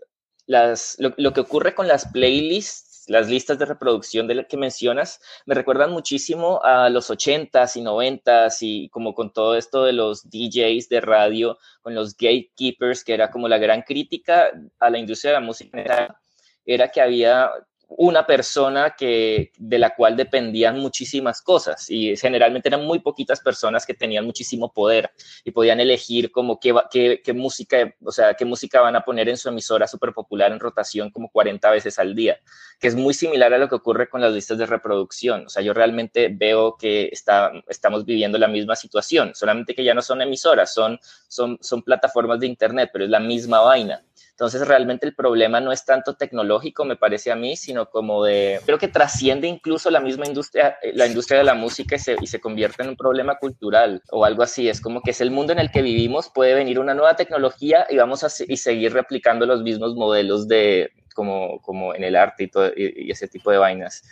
las, 0.46 0.96
lo, 0.98 1.32
que 1.32 1.40
ocurre 1.40 1.74
con 1.74 1.88
las 1.88 2.06
playlists, 2.06 3.04
las 3.08 3.28
listas 3.28 3.58
de 3.58 3.66
reproducción 3.66 4.26
de 4.26 4.34
las 4.34 4.46
que 4.46 4.56
mencionas, 4.56 5.20
me 5.44 5.54
recuerdan 5.54 5.92
muchísimo 5.92 6.60
a 6.64 6.88
los 6.88 7.10
80s 7.10 7.76
y 7.76 7.82
90s 7.82 8.58
y 8.60 8.88
como 8.88 9.14
con 9.14 9.32
todo 9.32 9.56
esto 9.56 9.84
de 9.84 9.92
los 9.92 10.28
DJs 10.28 10.88
de 10.88 11.00
radio, 11.00 11.58
con 11.82 11.94
los 11.94 12.16
gatekeepers, 12.16 13.04
que 13.04 13.14
era 13.14 13.30
como 13.30 13.48
la 13.48 13.58
gran 13.58 13.82
crítica 13.82 14.50
a 14.78 14.90
la 14.90 14.98
industria 14.98 15.32
de 15.32 15.40
la 15.40 15.46
música, 15.46 16.18
era 16.64 16.88
que 16.88 17.00
había 17.00 17.50
una 17.88 18.26
persona 18.26 18.94
que, 18.96 19.52
de 19.58 19.78
la 19.78 19.94
cual 19.94 20.16
dependían 20.16 20.78
muchísimas 20.78 21.40
cosas 21.40 21.88
y 21.88 22.16
generalmente 22.16 22.68
eran 22.68 22.84
muy 22.84 22.98
poquitas 22.98 23.40
personas 23.40 23.86
que 23.86 23.94
tenían 23.94 24.24
muchísimo 24.24 24.72
poder 24.72 25.10
y 25.44 25.52
podían 25.52 25.78
elegir 25.78 26.32
como 26.32 26.58
qué, 26.58 26.74
qué, 26.90 27.22
qué 27.24 27.32
música, 27.32 27.94
o 28.04 28.10
sea, 28.10 28.34
qué 28.34 28.44
música 28.44 28.80
van 28.80 28.96
a 28.96 29.04
poner 29.04 29.28
en 29.28 29.36
su 29.36 29.48
emisora 29.48 29.86
súper 29.86 30.12
popular 30.12 30.50
en 30.52 30.60
rotación 30.60 31.10
como 31.10 31.30
40 31.30 31.70
veces 31.70 31.98
al 31.98 32.14
día, 32.14 32.38
que 32.80 32.88
es 32.88 32.96
muy 32.96 33.14
similar 33.14 33.54
a 33.54 33.58
lo 33.58 33.68
que 33.68 33.76
ocurre 33.76 34.08
con 34.08 34.20
las 34.20 34.32
listas 34.32 34.58
de 34.58 34.66
reproducción. 34.66 35.46
O 35.46 35.48
sea, 35.48 35.62
yo 35.62 35.72
realmente 35.72 36.28
veo 36.32 36.76
que 36.76 37.08
está, 37.12 37.52
estamos 37.68 38.04
viviendo 38.04 38.36
la 38.36 38.48
misma 38.48 38.74
situación, 38.74 39.32
solamente 39.34 39.74
que 39.74 39.84
ya 39.84 39.94
no 39.94 40.02
son 40.02 40.22
emisoras, 40.22 40.74
son, 40.74 40.98
son, 41.28 41.58
son 41.60 41.82
plataformas 41.82 42.40
de 42.40 42.46
Internet, 42.46 42.90
pero 42.92 43.04
es 43.04 43.10
la 43.10 43.20
misma 43.20 43.60
vaina. 43.60 44.02
Entonces, 44.36 44.68
realmente 44.68 45.06
el 45.06 45.14
problema 45.14 45.62
no 45.62 45.72
es 45.72 45.86
tanto 45.86 46.14
tecnológico, 46.14 46.84
me 46.84 46.96
parece 46.96 47.32
a 47.32 47.36
mí, 47.36 47.56
sino 47.56 47.88
como 47.88 48.22
de, 48.22 48.60
creo 48.66 48.76
que 48.76 48.86
trasciende 48.86 49.48
incluso 49.48 49.90
la 49.90 49.98
misma 49.98 50.26
industria, 50.26 50.76
eh, 50.82 50.92
la 50.94 51.06
industria 51.06 51.38
de 51.38 51.44
la 51.44 51.54
música 51.54 51.96
y 51.96 51.98
se, 51.98 52.16
y 52.20 52.26
se 52.26 52.38
convierte 52.38 52.82
en 52.82 52.90
un 52.90 52.96
problema 52.96 53.38
cultural 53.38 54.02
o 54.10 54.26
algo 54.26 54.42
así. 54.42 54.68
Es 54.68 54.82
como 54.82 55.00
que 55.00 55.12
es 55.12 55.22
el 55.22 55.30
mundo 55.30 55.54
en 55.54 55.58
el 55.58 55.70
que 55.70 55.80
vivimos, 55.80 56.28
puede 56.28 56.52
venir 56.52 56.78
una 56.78 56.92
nueva 56.92 57.16
tecnología 57.16 57.86
y 57.88 57.96
vamos 57.96 58.24
a 58.24 58.44
y 58.46 58.58
seguir 58.58 58.92
replicando 58.92 59.46
los 59.46 59.62
mismos 59.62 59.94
modelos 59.94 60.46
de, 60.46 60.92
como, 61.14 61.58
como 61.62 61.94
en 61.94 62.04
el 62.04 62.14
arte 62.14 62.44
y, 62.44 62.48
todo, 62.48 62.70
y 62.76 63.10
ese 63.10 63.28
tipo 63.28 63.50
de 63.50 63.56
vainas. 63.56 64.02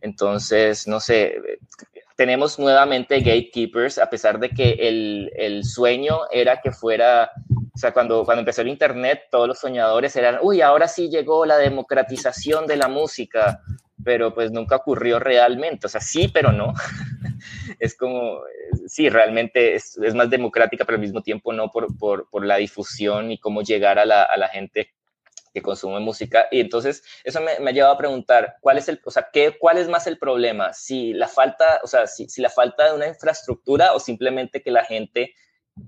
Entonces, 0.00 0.86
no 0.86 1.00
sé, 1.00 1.58
tenemos 2.16 2.58
nuevamente 2.58 3.20
gatekeepers, 3.20 3.98
a 3.98 4.10
pesar 4.10 4.38
de 4.38 4.50
que 4.50 4.72
el, 4.78 5.30
el, 5.36 5.64
sueño 5.64 6.20
era 6.30 6.60
que 6.60 6.72
fuera, 6.72 7.30
o 7.74 7.78
sea, 7.78 7.92
cuando, 7.92 8.24
cuando 8.24 8.40
empezó 8.40 8.62
el 8.62 8.68
Internet, 8.68 9.22
todos 9.30 9.48
los 9.48 9.58
soñadores 9.58 10.14
eran, 10.16 10.38
uy, 10.42 10.60
ahora 10.60 10.88
sí 10.88 11.08
llegó 11.08 11.46
la 11.46 11.56
democratización 11.56 12.66
de 12.66 12.76
la 12.76 12.88
música, 12.88 13.60
pero 14.04 14.34
pues 14.34 14.50
nunca 14.50 14.76
ocurrió 14.76 15.18
realmente, 15.18 15.86
o 15.86 15.90
sea, 15.90 16.00
sí, 16.00 16.28
pero 16.28 16.52
no. 16.52 16.74
es 17.78 17.96
como, 17.96 18.40
sí, 18.86 19.08
realmente 19.08 19.74
es, 19.74 19.96
es, 19.98 20.14
más 20.14 20.30
democrática, 20.30 20.84
pero 20.84 20.96
al 20.96 21.02
mismo 21.02 21.22
tiempo 21.22 21.52
no 21.52 21.70
por, 21.70 21.96
por, 21.96 22.28
por 22.30 22.44
la 22.44 22.56
difusión 22.56 23.32
y 23.32 23.38
cómo 23.38 23.62
llegar 23.62 23.98
a 23.98 24.04
la, 24.04 24.22
a 24.22 24.36
la 24.36 24.48
gente 24.48 24.90
que 25.52 25.62
consume 25.62 26.00
música. 26.00 26.46
Y 26.50 26.60
entonces 26.60 27.02
eso 27.24 27.40
me, 27.40 27.58
me, 27.60 27.70
ha 27.70 27.72
llevado 27.72 27.94
a 27.94 27.98
preguntar, 27.98 28.56
¿cuál 28.60 28.78
es 28.78 28.88
el, 28.88 29.00
o 29.04 29.10
sea, 29.10 29.28
qué, 29.32 29.56
cuál 29.58 29.78
es 29.78 29.88
más 29.88 30.06
el 30.06 30.18
problema? 30.18 30.72
Si 30.72 31.12
la 31.12 31.28
falta, 31.28 31.80
o 31.82 31.86
sea, 31.86 32.06
si, 32.06 32.28
si 32.28 32.40
la 32.40 32.50
falta 32.50 32.86
de 32.86 32.94
una 32.94 33.06
infraestructura 33.06 33.92
o 33.94 34.00
simplemente 34.00 34.62
que 34.62 34.70
la 34.70 34.84
gente 34.84 35.34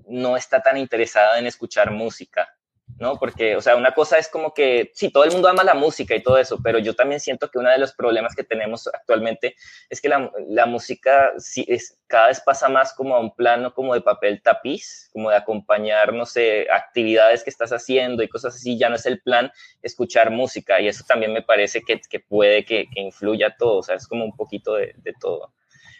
no 0.07 0.37
está 0.37 0.61
tan 0.61 0.77
interesada 0.77 1.39
en 1.39 1.47
escuchar 1.47 1.91
música. 1.91 2.55
¿No? 2.97 3.17
Porque, 3.17 3.55
o 3.55 3.61
sea, 3.61 3.75
una 3.75 3.91
cosa 3.93 4.17
es 4.17 4.29
como 4.29 4.53
que, 4.53 4.91
sí, 4.93 5.09
todo 5.09 5.23
el 5.25 5.31
mundo 5.31 5.49
ama 5.49 5.63
la 5.63 5.73
música 5.73 6.15
y 6.15 6.23
todo 6.23 6.37
eso, 6.37 6.59
pero 6.63 6.79
yo 6.79 6.95
también 6.95 7.19
siento 7.19 7.49
que 7.49 7.59
uno 7.59 7.69
de 7.69 7.77
los 7.77 7.93
problemas 7.93 8.35
que 8.35 8.43
tenemos 8.43 8.87
actualmente 8.87 9.55
es 9.89 9.99
que 10.01 10.09
la, 10.09 10.31
la 10.47 10.65
música 10.65 11.33
sí, 11.37 11.65
es, 11.67 11.99
cada 12.07 12.27
vez 12.27 12.39
pasa 12.41 12.69
más 12.69 12.93
como 12.93 13.15
a 13.15 13.19
un 13.19 13.35
plano 13.35 13.73
como 13.73 13.93
de 13.93 14.01
papel 14.01 14.41
tapiz, 14.41 15.09
como 15.11 15.29
de 15.29 15.35
acompañar, 15.35 16.13
no 16.13 16.25
sé, 16.25 16.67
actividades 16.71 17.43
que 17.43 17.49
estás 17.49 17.71
haciendo 17.71 18.23
y 18.23 18.29
cosas 18.29 18.55
así, 18.55 18.77
ya 18.77 18.89
no 18.89 18.95
es 18.95 19.05
el 19.05 19.21
plan 19.21 19.51
escuchar 19.81 20.31
música 20.31 20.79
y 20.79 20.87
eso 20.87 21.03
también 21.07 21.33
me 21.33 21.41
parece 21.41 21.81
que, 21.81 21.99
que 21.99 22.19
puede 22.19 22.63
que, 22.63 22.85
que 22.93 23.01
influya 23.01 23.55
todo, 23.57 23.79
o 23.79 23.83
sea, 23.83 23.95
es 23.95 24.07
como 24.07 24.23
un 24.23 24.35
poquito 24.35 24.75
de, 24.75 24.93
de 24.97 25.13
todo. 25.19 25.51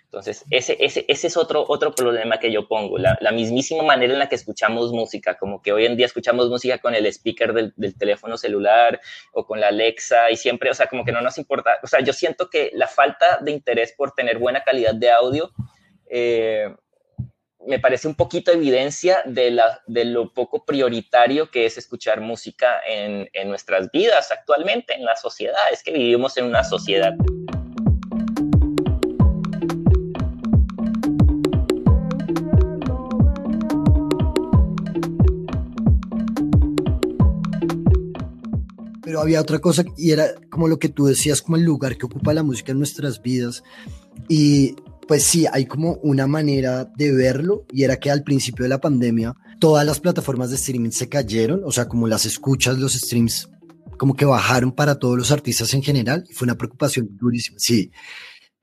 Entonces, 0.06 0.46
ese, 0.50 0.78
ese, 0.80 1.04
ese 1.08 1.28
es 1.28 1.36
otro, 1.36 1.66
otro 1.68 1.94
problema 1.94 2.40
que 2.40 2.52
yo 2.52 2.68
pongo, 2.68 2.98
la, 2.98 3.18
la, 3.20 3.32
mismísima 3.32 3.84
manera 3.84 4.14
en 4.14 4.20
la 4.20 4.30
que 4.30 4.36
escuchamos 4.36 4.92
música, 4.92 5.38
como 5.38 5.62
que 5.62 5.74
hoy 5.74 5.86
en 5.86 5.98
día 5.98 6.06
escuchamos 6.06 6.48
música 6.48 6.78
con 6.78 6.96
el 6.96 7.06
speaker 7.08 7.54
del, 7.54 7.74
del, 7.76 7.98
teléfono 7.98 8.38
celular 8.38 9.02
o 9.34 9.46
con 9.46 9.60
la 9.60 9.68
Alexa 9.68 10.32
y 10.32 10.38
siempre, 10.38 10.70
o 10.70 10.74
sea, 10.74 10.88
como 10.88 11.04
que 11.04 11.12
no 11.12 11.22
nos 11.22 11.38
importa, 11.38 11.80
o 11.84 11.88
sea, 11.88 12.00
yo 12.02 12.14
siento 12.14 12.50
que 12.50 12.72
la 12.74 12.88
falta 12.88 13.40
de 13.42 13.52
interés 13.52 13.94
por 13.98 14.14
tener 14.14 14.38
buena 14.38 14.64
calidad 14.64 14.96
de 14.96 15.12
audio 15.12 15.52
eh, 16.10 16.74
me 17.68 17.80
parece 17.80 18.08
un 18.08 18.16
poquito 18.16 18.52
evidencia 18.52 19.24
de, 19.26 19.52
la, 19.52 19.82
de 19.88 20.06
lo 20.06 20.34
poco 20.34 20.66
prioritario 20.66 21.50
que 21.50 21.66
es 21.66 21.78
escuchar 21.78 22.22
música 22.22 22.80
en, 22.88 23.30
en 23.34 23.50
nuestras 23.50 23.92
vidas 23.92 24.32
actualmente, 24.32 24.94
en 24.94 25.04
la 25.04 25.16
sociedad, 25.16 25.64
es 25.72 25.84
que 25.84 25.92
vivimos 25.92 26.38
en 26.38 26.46
una 26.46 26.64
sociedad. 26.64 27.14
Pero 39.16 39.24
había 39.24 39.40
otra 39.40 39.60
cosa 39.60 39.86
y 39.96 40.12
era 40.12 40.36
como 40.50 40.68
lo 40.68 40.78
que 40.78 40.90
tú 40.90 41.06
decías, 41.06 41.42
como 41.42 41.56
el 41.56 41.64
lugar 41.64 41.98
que 41.98 42.06
ocupa 42.06 42.34
la 42.34 42.44
música 42.44 42.74
en 42.74 42.80
nuestras 42.80 43.22
vidas. 43.22 43.64
Y 44.28 44.76
pues 45.08 45.24
sí, 45.24 45.46
hay 45.50 45.68
como 45.68 45.94
una 46.04 46.28
manera 46.28 46.84
de 46.98 47.14
verlo 47.14 47.66
y 47.72 47.84
era 47.86 47.96
que 47.96 48.12
al 48.12 48.24
principio 48.24 48.64
de 48.64 48.70
la 48.70 48.82
pandemia 48.82 49.34
todas 49.62 49.86
las 49.86 50.02
plataformas 50.02 50.50
de 50.50 50.58
streaming 50.58 50.90
se 50.90 51.08
cayeron, 51.08 51.62
o 51.64 51.72
sea, 51.72 51.88
como 51.88 52.10
las 52.10 52.26
escuchas, 52.26 52.78
los 52.78 52.92
streams 52.92 53.48
como 53.98 54.18
que 54.18 54.26
bajaron 54.26 54.74
para 54.74 55.00
todos 55.00 55.18
los 55.18 55.32
artistas 55.32 55.74
en 55.74 55.82
general 55.82 56.26
y 56.30 56.34
fue 56.34 56.46
una 56.46 56.58
preocupación 56.58 57.08
durísima. 57.12 57.58
Sí, 57.58 57.92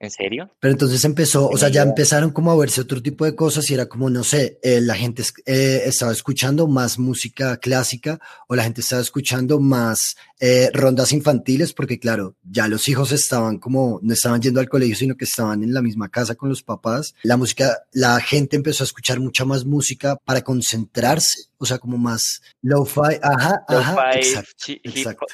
¿En 0.03 0.11
serio? 0.11 0.51
Pero 0.59 0.73
entonces 0.73 1.05
empezó, 1.05 1.49
o 1.49 1.57
sea, 1.57 1.69
ya 1.69 1.83
empezaron 1.83 2.33
como 2.33 2.51
a 2.51 2.57
verse 2.57 2.81
otro 2.81 3.01
tipo 3.01 3.25
de 3.25 3.37
cosas 3.37 3.71
y 3.71 3.75
era 3.75 3.87
como, 3.87 4.11
no 4.11 4.25
sé, 4.25 4.59
eh, 4.61 4.81
la 4.81 4.97
gente 4.97 5.23
eh, 5.47 5.83
estaba 5.87 6.11
escuchando 6.11 6.67
más 6.67 6.99
música 6.99 7.57
clásica 7.59 8.19
o 8.49 8.57
la 8.57 8.65
gente 8.65 8.81
estaba 8.81 9.01
escuchando 9.01 9.61
más 9.61 10.17
eh, 10.41 10.71
rondas 10.75 11.13
infantiles 11.13 11.73
porque 11.73 12.01
claro, 12.01 12.35
ya 12.43 12.67
los 12.67 12.89
hijos 12.89 13.13
estaban 13.13 13.59
como, 13.59 14.01
no 14.03 14.13
estaban 14.13 14.43
yendo 14.43 14.59
al 14.59 14.69
colegio, 14.69 14.97
sino 14.97 15.17
que 15.17 15.25
estaban 15.25 15.63
en 15.63 15.73
la 15.73 15.83
misma 15.83 16.09
casa 16.09 16.35
con 16.35 16.49
los 16.49 16.65
papás. 16.65 17.15
La 17.23 17.37
música, 17.37 17.85
la 17.93 18.19
gente 18.19 18.57
empezó 18.57 18.83
a 18.83 18.87
escuchar 18.87 19.21
mucha 19.21 19.45
más 19.45 19.65
música 19.65 20.17
para 20.25 20.43
concentrarse, 20.43 21.45
o 21.59 21.65
sea, 21.65 21.79
como 21.79 21.97
más 21.97 22.43
lo-fi, 22.61 23.21
ajá, 23.23 23.63
ajá, 23.69 24.15
exacto, 24.15 24.65
exacto. 24.83 25.27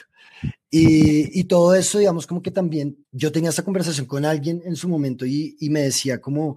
Y, 0.71 1.45
todo 1.45 1.75
eso, 1.75 1.99
digamos, 1.99 2.27
como 2.27 2.43
que 2.43 2.51
también 2.51 2.99
yo 3.11 3.33
tenía 3.33 3.51
esta 3.51 3.65
conversación 3.65 4.07
con 4.07 4.25
alguien 4.25 4.63
en 4.67 4.77
su 4.77 4.89
momento 4.89 5.25
y, 5.25 5.57
me 5.71 5.81
decía 5.81 6.21
como 6.21 6.57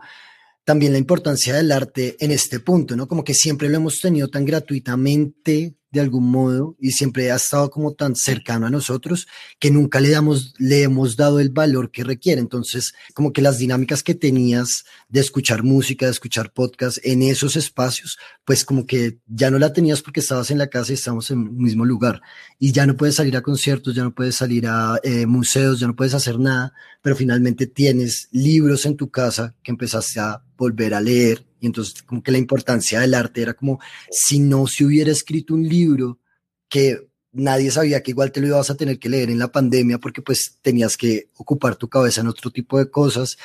también 0.63 0.91
la 0.91 0.99
importancia 0.99 1.55
del 1.55 1.71
arte 1.71 2.17
en 2.19 2.31
este 2.31 2.59
punto, 2.59 2.95
¿no? 2.95 3.07
Como 3.07 3.23
que 3.23 3.33
siempre 3.33 3.69
lo 3.69 3.77
hemos 3.77 3.99
tenido 3.99 4.29
tan 4.29 4.45
gratuitamente 4.45 5.75
de 5.91 5.99
algún 5.99 6.29
modo 6.31 6.75
y 6.79 6.91
siempre 6.91 7.31
ha 7.31 7.35
estado 7.35 7.69
como 7.69 7.93
tan 7.93 8.15
cercano 8.15 8.65
a 8.65 8.69
nosotros 8.69 9.27
que 9.59 9.71
nunca 9.71 9.99
le 9.99 10.09
damos 10.09 10.53
le 10.57 10.83
hemos 10.83 11.17
dado 11.17 11.39
el 11.39 11.49
valor 11.49 11.91
que 11.91 12.03
requiere. 12.03 12.39
Entonces 12.39 12.93
como 13.13 13.33
que 13.33 13.41
las 13.41 13.57
dinámicas 13.57 14.01
que 14.01 14.15
tenías 14.15 14.85
de 15.09 15.19
escuchar 15.19 15.63
música 15.63 16.05
de 16.05 16.11
escuchar 16.11 16.53
podcast 16.53 16.97
en 17.03 17.21
esos 17.23 17.55
espacios 17.55 18.17
pues 18.45 18.63
como 18.63 18.85
que 18.85 19.19
ya 19.27 19.51
no 19.51 19.59
la 19.59 19.73
tenías 19.73 20.01
porque 20.01 20.21
estabas 20.21 20.49
en 20.49 20.57
la 20.57 20.67
casa 20.67 20.91
y 20.91 20.95
estábamos 20.95 21.29
en 21.31 21.41
el 21.41 21.51
mismo 21.51 21.85
lugar. 21.85 22.21
Y 22.57 22.71
ya 22.71 22.85
no 22.85 22.95
puedes 22.95 23.15
salir 23.15 23.35
a 23.35 23.41
conciertos 23.41 23.93
ya 23.93 24.03
no 24.03 24.15
puedes 24.15 24.35
salir 24.35 24.67
a 24.67 24.97
eh, 25.03 25.25
museos 25.25 25.79
ya 25.79 25.87
no 25.87 25.95
puedes 25.95 26.13
hacer 26.13 26.39
nada 26.39 26.73
pero 27.01 27.15
finalmente 27.15 27.67
tienes 27.67 28.29
libros 28.31 28.85
en 28.85 28.95
tu 28.95 29.09
casa 29.09 29.55
que 29.61 29.71
empezaste 29.71 30.19
a 30.19 30.41
volver 30.55 30.93
a 30.93 31.01
leer 31.01 31.50
y 31.61 31.67
entonces 31.67 32.01
como 32.01 32.21
que 32.21 32.31
la 32.31 32.39
importancia 32.39 32.99
del 32.99 33.13
arte 33.13 33.43
era 33.43 33.53
como 33.53 33.79
si 34.09 34.39
no 34.39 34.67
se 34.67 34.83
hubiera 34.83 35.11
escrito 35.11 35.53
un 35.53 35.69
libro 35.69 36.19
que 36.67 37.07
nadie 37.31 37.71
sabía 37.71 38.01
que 38.01 38.11
igual 38.11 38.31
te 38.31 38.41
lo 38.41 38.47
ibas 38.47 38.69
a 38.69 38.75
tener 38.75 38.99
que 38.99 39.09
leer 39.09 39.29
en 39.29 39.39
la 39.39 39.51
pandemia 39.51 39.99
porque 39.99 40.21
pues 40.21 40.57
tenías 40.61 40.97
que 40.97 41.29
ocupar 41.35 41.75
tu 41.75 41.87
cabeza 41.87 42.21
en 42.21 42.27
otro 42.27 42.51
tipo 42.51 42.77
de 42.79 42.89
cosas, 42.89 43.37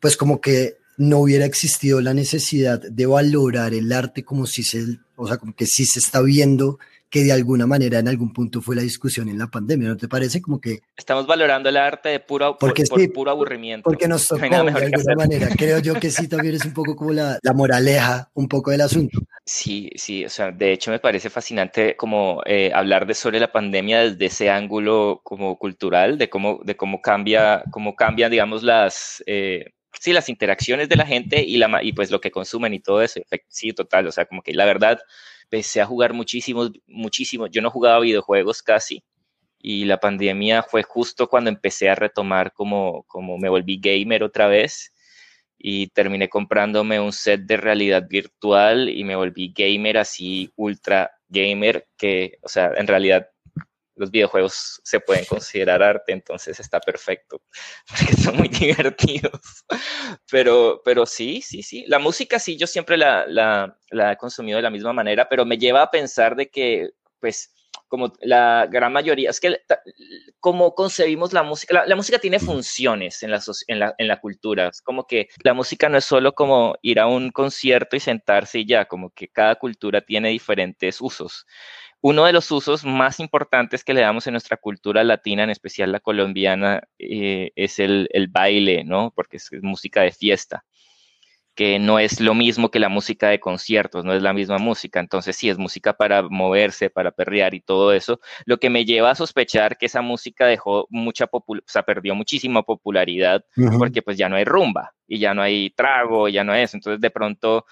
pues 0.00 0.16
como 0.16 0.40
que 0.40 0.78
no 0.96 1.18
hubiera 1.18 1.44
existido 1.44 2.00
la 2.00 2.14
necesidad 2.14 2.80
de 2.80 3.06
valorar 3.06 3.74
el 3.74 3.92
arte 3.92 4.24
como 4.24 4.46
si 4.46 4.64
se, 4.64 4.98
o 5.18 5.26
sea, 5.26 5.36
como 5.36 5.54
que 5.54 5.66
sí 5.66 5.84
se 5.84 5.98
está 5.98 6.22
viendo 6.22 6.78
que 7.10 7.24
de 7.24 7.32
alguna 7.32 7.66
manera 7.66 7.98
en 7.98 8.08
algún 8.08 8.32
punto 8.32 8.60
fue 8.60 8.76
la 8.76 8.82
discusión 8.82 9.28
en 9.28 9.38
la 9.38 9.46
pandemia, 9.46 9.88
¿no 9.88 9.96
te 9.96 10.08
parece? 10.08 10.42
Como 10.42 10.60
que... 10.60 10.80
Estamos 10.96 11.26
valorando 11.26 11.68
el 11.68 11.76
arte 11.76 12.10
de 12.10 12.20
puro, 12.20 12.56
porque 12.58 12.84
por, 12.84 13.00
sí, 13.00 13.08
puro 13.08 13.30
aburrimiento. 13.30 13.84
Porque 13.84 14.06
nos 14.06 14.26
tocó 14.28 14.42
de 14.42 14.56
alguna 14.56 15.14
manera. 15.16 15.48
Creo 15.56 15.78
yo 15.78 15.94
que 15.94 16.10
sí 16.10 16.28
también 16.28 16.54
es 16.54 16.64
un 16.64 16.74
poco 16.74 16.96
como 16.96 17.12
la, 17.12 17.38
la, 17.42 17.52
moraleja, 17.54 18.30
un 18.34 18.46
poco 18.46 18.70
del 18.70 18.82
asunto. 18.82 19.20
Sí, 19.44 19.90
sí, 19.96 20.24
o 20.24 20.28
sea, 20.28 20.52
de 20.52 20.72
hecho 20.72 20.90
me 20.90 20.98
parece 20.98 21.30
fascinante 21.30 21.96
como 21.96 22.42
eh, 22.44 22.70
hablar 22.74 23.06
de 23.06 23.14
sobre 23.14 23.40
la 23.40 23.50
pandemia 23.50 24.00
desde 24.00 24.26
ese 24.26 24.50
ángulo 24.50 25.22
como 25.24 25.58
cultural, 25.58 26.18
de 26.18 26.28
cómo, 26.28 26.60
de 26.62 26.76
cómo 26.76 27.00
cambia, 27.00 27.62
cómo 27.70 27.96
cambian, 27.96 28.30
digamos, 28.30 28.62
las... 28.62 29.22
Eh, 29.26 29.72
sí, 29.92 30.12
las 30.12 30.28
interacciones 30.28 30.88
de 30.88 30.96
la 30.96 31.06
gente 31.06 31.42
y, 31.42 31.56
la, 31.56 31.82
y 31.82 31.92
pues 31.92 32.10
lo 32.10 32.20
que 32.20 32.30
consumen 32.30 32.74
y 32.74 32.80
todo 32.80 33.02
eso. 33.02 33.20
Sí, 33.48 33.72
total, 33.72 34.06
o 34.06 34.12
sea, 34.12 34.26
como 34.26 34.42
que 34.42 34.54
la 34.54 34.64
verdad 34.64 34.98
empecé 35.44 35.80
a 35.80 35.86
jugar 35.86 36.12
muchísimo, 36.12 36.70
muchísimo. 36.86 37.46
Yo 37.46 37.62
no 37.62 37.70
jugaba 37.70 38.00
videojuegos 38.00 38.62
casi 38.62 39.02
y 39.58 39.84
la 39.84 39.98
pandemia 39.98 40.62
fue 40.62 40.82
justo 40.82 41.28
cuando 41.28 41.50
empecé 41.50 41.88
a 41.88 41.94
retomar 41.94 42.52
como, 42.52 43.04
como 43.04 43.38
me 43.38 43.48
volví 43.48 43.80
gamer 43.80 44.22
otra 44.22 44.46
vez 44.46 44.92
y 45.58 45.88
terminé 45.88 46.28
comprándome 46.28 47.00
un 47.00 47.12
set 47.12 47.40
de 47.42 47.56
realidad 47.56 48.04
virtual 48.08 48.88
y 48.88 49.02
me 49.04 49.16
volví 49.16 49.52
gamer 49.56 49.98
así 49.98 50.52
ultra 50.56 51.10
gamer 51.28 51.88
que, 51.96 52.38
o 52.42 52.48
sea, 52.48 52.72
en 52.76 52.86
realidad 52.86 53.28
los 53.98 54.10
videojuegos 54.10 54.80
se 54.84 55.00
pueden 55.00 55.24
considerar 55.24 55.82
arte, 55.82 56.12
entonces 56.12 56.58
está 56.60 56.80
perfecto, 56.80 57.42
porque 57.88 58.14
son 58.14 58.36
muy 58.36 58.48
divertidos. 58.48 59.64
Pero, 60.30 60.80
pero 60.84 61.06
sí, 61.06 61.42
sí, 61.42 61.62
sí. 61.62 61.84
La 61.88 61.98
música 61.98 62.38
sí, 62.38 62.56
yo 62.56 62.66
siempre 62.66 62.96
la, 62.96 63.26
la, 63.26 63.76
la 63.90 64.12
he 64.12 64.16
consumido 64.16 64.56
de 64.56 64.62
la 64.62 64.70
misma 64.70 64.92
manera, 64.92 65.28
pero 65.28 65.44
me 65.44 65.58
lleva 65.58 65.82
a 65.82 65.90
pensar 65.90 66.36
de 66.36 66.48
que, 66.50 66.90
pues, 67.20 67.52
como 67.88 68.12
la 68.20 68.66
gran 68.70 68.92
mayoría, 68.92 69.30
es 69.30 69.40
que 69.40 69.60
como 70.40 70.74
concebimos 70.74 71.32
la 71.32 71.42
música, 71.42 71.74
la, 71.74 71.86
la 71.86 71.96
música 71.96 72.18
tiene 72.18 72.38
funciones 72.38 73.22
en 73.22 73.30
la, 73.30 73.40
en, 73.66 73.78
la, 73.78 73.94
en 73.98 74.08
la 74.08 74.20
cultura, 74.20 74.68
es 74.68 74.82
como 74.82 75.06
que 75.06 75.28
la 75.42 75.54
música 75.54 75.88
no 75.88 75.98
es 75.98 76.04
solo 76.04 76.34
como 76.34 76.76
ir 76.82 77.00
a 77.00 77.06
un 77.06 77.30
concierto 77.30 77.96
y 77.96 78.00
sentarse 78.00 78.60
y 78.60 78.66
ya, 78.66 78.84
como 78.84 79.10
que 79.10 79.28
cada 79.28 79.56
cultura 79.56 80.02
tiene 80.02 80.28
diferentes 80.28 81.00
usos. 81.00 81.46
Uno 82.00 82.26
de 82.26 82.32
los 82.32 82.50
usos 82.50 82.84
más 82.84 83.20
importantes 83.20 83.84
que 83.84 83.94
le 83.94 84.02
damos 84.02 84.26
en 84.26 84.32
nuestra 84.32 84.56
cultura 84.56 85.02
latina, 85.04 85.42
en 85.44 85.50
especial 85.50 85.92
la 85.92 86.00
colombiana, 86.00 86.82
eh, 86.98 87.50
es 87.56 87.78
el, 87.78 88.08
el, 88.12 88.28
baile, 88.28 88.84
¿no? 88.84 89.12
Porque 89.14 89.38
es 89.38 89.50
música 89.62 90.02
de 90.02 90.12
fiesta 90.12 90.64
que 91.58 91.80
no 91.80 91.98
es 91.98 92.20
lo 92.20 92.34
mismo 92.34 92.70
que 92.70 92.78
la 92.78 92.88
música 92.88 93.30
de 93.30 93.40
conciertos, 93.40 94.04
no 94.04 94.12
es 94.12 94.22
la 94.22 94.32
misma 94.32 94.58
música. 94.58 95.00
Entonces, 95.00 95.34
sí, 95.34 95.50
es 95.50 95.58
música 95.58 95.92
para 95.92 96.22
moverse, 96.22 96.88
para 96.88 97.10
perrear 97.10 97.52
y 97.52 97.60
todo 97.60 97.92
eso, 97.92 98.20
lo 98.44 98.58
que 98.58 98.70
me 98.70 98.84
lleva 98.84 99.10
a 99.10 99.16
sospechar 99.16 99.76
que 99.76 99.86
esa 99.86 100.00
música 100.00 100.46
dejó 100.46 100.86
mucha 100.88 101.26
popularidad, 101.26 101.66
o 101.68 101.72
sea, 101.72 101.82
perdió 101.82 102.14
muchísima 102.14 102.62
popularidad 102.62 103.44
porque 103.76 104.02
pues 104.02 104.16
ya 104.16 104.28
no 104.28 104.36
hay 104.36 104.44
rumba 104.44 104.94
y 105.08 105.18
ya 105.18 105.34
no 105.34 105.42
hay 105.42 105.70
trago, 105.70 106.28
y 106.28 106.34
ya 106.34 106.44
no 106.44 106.54
es. 106.54 106.74
Entonces, 106.74 107.00
de 107.00 107.10
pronto, 107.10 107.66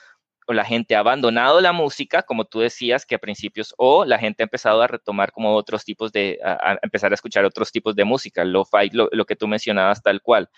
o 0.46 0.52
la 0.52 0.64
gente 0.64 0.94
ha 0.94 1.00
abandonado 1.00 1.60
la 1.60 1.72
música, 1.72 2.22
como 2.22 2.44
tú 2.44 2.60
decías, 2.60 3.04
que 3.04 3.16
a 3.16 3.18
principios, 3.18 3.74
o 3.76 4.04
la 4.04 4.18
gente 4.18 4.42
ha 4.42 4.44
empezado 4.44 4.80
a 4.80 4.86
retomar 4.86 5.32
como 5.32 5.54
otros 5.54 5.84
tipos 5.84 6.12
de, 6.12 6.38
a, 6.44 6.78
empezar 6.82 7.12
a 7.12 7.14
escuchar 7.14 7.44
otros 7.44 7.72
tipos 7.72 7.94
de 7.96 8.04
música, 8.04 8.44
lo-fi, 8.44 8.90
lo, 8.92 9.24
que 9.26 9.36
tú 9.36 9.48
mencionabas 9.48 10.02
tal 10.02 10.22
cual. 10.22 10.48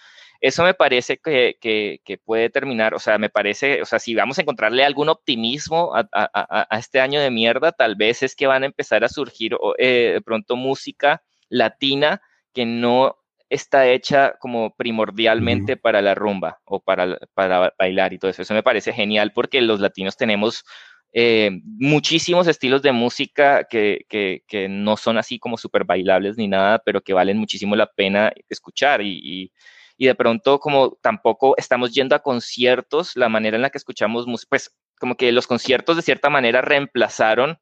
Eso 0.41 0.63
me 0.63 0.75
parece 0.75 1.19
que, 1.19 1.57
que, 1.61 2.19
puede 2.25 2.51
terminar, 2.51 2.95
o 2.95 2.99
sea, 2.99 3.19
me 3.19 3.31
parece, 3.31 3.83
o 3.83 3.87
sea, 3.87 3.99
si 3.99 4.15
vamos 4.15 4.39
a 4.39 4.43
encontrarle 4.43 4.85
algún 4.85 5.09
optimismo 5.09 5.95
a, 5.97 6.09
a, 6.13 6.67
a 6.71 6.79
este 6.79 7.01
año 7.01 7.21
de 7.21 7.31
mierda, 7.31 7.73
tal 7.73 7.97
vez 7.97 8.23
es 8.23 8.37
que 8.37 8.47
van 8.47 8.63
a 8.63 8.67
empezar 8.67 9.03
a 9.05 9.09
surgir 9.09 9.57
eh, 9.79 10.21
pronto 10.25 10.55
música 10.55 11.23
latina 11.49 12.21
que 12.53 12.67
no 12.67 13.17
está 13.51 13.89
hecha 13.89 14.35
como 14.41 14.75
primordialmente 14.77 15.77
para 15.77 16.03
la 16.03 16.15
rumba 16.15 16.61
o 16.65 16.81
para, 16.81 17.19
para 17.35 17.73
bailar 17.79 18.13
y 18.13 18.19
todo 18.19 18.31
eso. 18.31 18.43
Eso 18.43 18.55
me 18.55 18.63
parece 18.63 18.93
genial 18.93 19.33
porque 19.33 19.61
los 19.61 19.81
latinos 19.81 20.17
tenemos 20.17 20.65
eh, 21.13 21.51
muchísimos 21.65 22.47
estilos 22.47 22.83
de 22.83 22.93
música 22.93 23.65
que, 23.65 24.05
que, 24.09 24.43
que, 24.47 24.69
no 24.69 24.97
son 24.99 25.17
así 25.17 25.39
como 25.39 25.57
súper 25.57 25.85
bailables 25.85 26.37
ni 26.37 26.49
nada, 26.49 26.81
pero 26.85 27.01
que 27.01 27.15
valen 27.15 27.39
muchísimo 27.39 27.77
la 27.77 27.87
pena 27.87 28.31
escuchar 28.51 29.01
y, 29.01 29.51
y 29.97 30.07
de 30.07 30.15
pronto 30.15 30.61
como 30.61 30.99
tampoco 31.03 31.55
estamos 31.57 31.93
yendo 31.93 32.15
a 32.15 32.21
conciertos, 32.21 33.17
la 33.17 33.29
manera 33.29 33.57
en 33.57 33.63
la 33.63 33.71
que 33.71 33.79
escuchamos 33.79 34.27
música, 34.27 34.49
pues 34.51 34.77
como 34.99 35.17
que 35.17 35.33
los 35.33 35.47
conciertos 35.47 35.97
de 35.97 36.03
cierta 36.03 36.29
manera 36.31 36.61
reemplazaron 36.61 37.59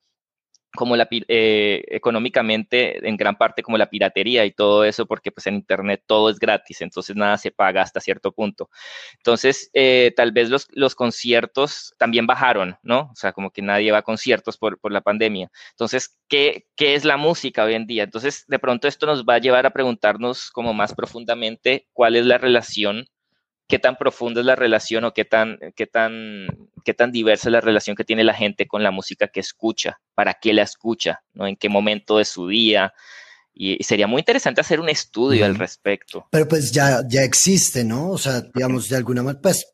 como 0.77 0.97
la, 0.97 1.09
eh, 1.11 1.83
económicamente 1.89 3.07
en 3.09 3.17
gran 3.17 3.37
parte 3.37 3.63
como 3.63 3.79
la 3.79 3.91
piratería 3.91 4.45
y 4.45 4.53
todo 4.53 4.85
eso, 4.85 5.07
porque 5.07 5.33
pues 5.33 5.47
en 5.49 5.57
Internet 5.57 6.05
todo 6.07 6.31
es 6.31 6.39
gratis, 6.39 6.81
entonces 6.83 7.17
nada 7.17 7.37
se 7.39 7.51
paga 7.51 7.83
hasta 7.83 8.01
cierto 8.01 8.33
punto. 8.33 8.71
Entonces, 9.17 9.71
eh, 9.75 10.13
tal 10.17 10.33
vez 10.33 10.49
los, 10.51 10.69
los 10.71 10.95
conciertos 10.95 11.95
también 11.99 12.27
bajaron, 12.27 12.79
¿no? 12.83 13.11
O 13.13 13.17
sea, 13.17 13.33
como 13.33 13.51
que 13.51 13.63
nadie 13.63 13.91
va 13.91 13.99
a 13.99 14.03
conciertos 14.03 14.57
por, 14.57 14.79
por 14.79 14.93
la 14.93 15.01
pandemia. 15.01 15.51
Entonces, 15.71 16.17
¿qué, 16.29 16.67
¿qué 16.77 16.95
es 16.95 17.05
la 17.05 17.17
música 17.17 17.65
hoy 17.65 17.75
en 17.75 17.87
día? 17.87 18.05
Entonces, 18.05 18.45
de 18.47 18.59
pronto 18.59 18.89
esto 18.89 19.07
nos 19.07 19.25
va 19.25 19.35
a 19.35 19.39
llevar 19.39 19.67
a 19.67 19.71
preguntarnos 19.71 20.51
como 20.51 20.75
más 20.75 20.95
profundamente 20.95 21.89
cuál 21.93 22.17
es 22.17 22.27
la 22.27 22.39
relación 22.39 23.09
qué 23.69 23.79
tan 23.79 23.97
profunda 23.97 24.41
es 24.41 24.47
la 24.47 24.57
relación 24.57 25.05
o 25.05 25.13
qué 25.13 25.25
tan, 25.25 25.59
qué 25.75 25.87
tan, 25.87 26.47
qué 26.85 26.95
tan 26.95 27.13
diversa 27.13 27.49
es 27.49 27.53
la 27.53 27.61
relación 27.61 27.97
que 27.97 28.05
tiene 28.05 28.25
la 28.25 28.35
gente 28.35 28.67
con 28.67 28.83
la 28.83 28.91
música 28.91 29.29
que 29.29 29.41
escucha, 29.41 30.01
para 30.15 30.35
qué 30.35 30.53
la 30.53 30.63
escucha, 30.63 31.23
¿no? 31.35 31.47
en 31.47 31.57
qué 31.57 31.69
momento 31.69 32.19
de 32.19 32.25
su 32.25 32.49
día. 32.49 32.93
Y, 33.53 33.83
sería 33.83 34.07
muy 34.07 34.21
interesante 34.21 34.61
hacer 34.61 34.81
un 34.81 34.89
estudio 34.89 35.45
al 35.47 35.57
respecto. 35.57 36.29
Pero 36.31 36.47
pues 36.47 36.71
ya, 36.73 37.03
ya 37.09 37.23
existe, 37.23 37.85
¿no? 37.85 38.11
O 38.11 38.19
sea, 38.19 38.43
digamos, 38.55 38.89
de 38.89 38.97
alguna 38.97 39.23
manera, 39.23 39.41
pues, 39.43 39.67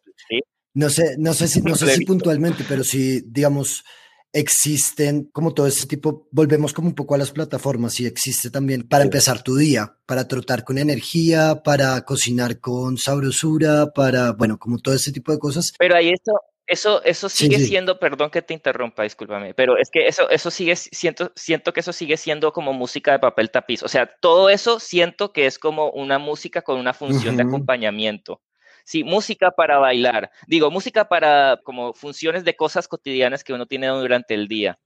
no 0.74 0.88
sé, 0.88 1.16
no 1.18 1.34
sé 1.34 1.48
si, 1.48 1.60
no 1.60 1.74
sé 1.74 1.96
si 1.96 2.04
puntualmente, 2.04 2.64
pero 2.66 2.82
si, 2.84 3.20
digamos, 3.26 3.84
existen 4.32 5.28
como 5.32 5.52
todo 5.52 5.66
ese 5.66 5.86
tipo, 5.86 6.28
volvemos 6.30 6.72
como 6.72 6.88
un 6.88 6.94
poco 6.94 7.14
a 7.14 7.18
las 7.18 7.30
plataformas 7.30 8.00
y 8.00 8.06
existe 8.06 8.50
también 8.50 8.88
para 8.88 9.04
empezar 9.04 9.42
tu 9.42 9.56
día, 9.56 9.96
para 10.06 10.26
trotar 10.26 10.64
con 10.64 10.78
energía, 10.78 11.62
para 11.62 12.00
cocinar 12.02 12.58
con 12.58 12.96
sabrosura, 12.96 13.92
para, 13.94 14.32
bueno, 14.32 14.58
como 14.58 14.78
todo 14.78 14.94
ese 14.94 15.12
tipo 15.12 15.32
de 15.32 15.38
cosas. 15.38 15.72
Pero 15.78 15.96
ahí 15.96 16.10
eso, 16.10 16.32
eso, 16.66 17.02
eso 17.04 17.28
sigue 17.28 17.58
siendo, 17.58 17.98
perdón 17.98 18.30
que 18.30 18.40
te 18.40 18.54
interrumpa, 18.54 19.02
discúlpame, 19.02 19.52
pero 19.52 19.76
es 19.76 19.90
que 19.90 20.06
eso, 20.06 20.30
eso 20.30 20.50
sigue, 20.50 20.76
siento, 20.76 21.32
siento 21.36 21.72
que 21.72 21.80
eso 21.80 21.92
sigue 21.92 22.16
siendo 22.16 22.52
como 22.52 22.72
música 22.72 23.12
de 23.12 23.18
papel 23.18 23.50
tapiz. 23.50 23.82
O 23.82 23.88
sea, 23.88 24.10
todo 24.20 24.48
eso 24.48 24.80
siento 24.80 25.32
que 25.32 25.46
es 25.46 25.58
como 25.58 25.90
una 25.90 26.18
música 26.18 26.62
con 26.62 26.78
una 26.78 26.94
función 26.94 27.36
de 27.36 27.42
acompañamiento. 27.42 28.40
Sí, 28.84 29.04
música 29.04 29.50
para 29.50 29.78
bailar. 29.78 30.30
Digo, 30.46 30.70
música 30.70 31.08
para 31.08 31.58
como 31.64 31.92
funciones 31.94 32.44
de 32.44 32.56
cosas 32.56 32.88
cotidianas 32.88 33.44
que 33.44 33.52
uno 33.52 33.66
tiene 33.66 33.88
durante 33.88 34.34
el 34.34 34.48
día. 34.48 34.78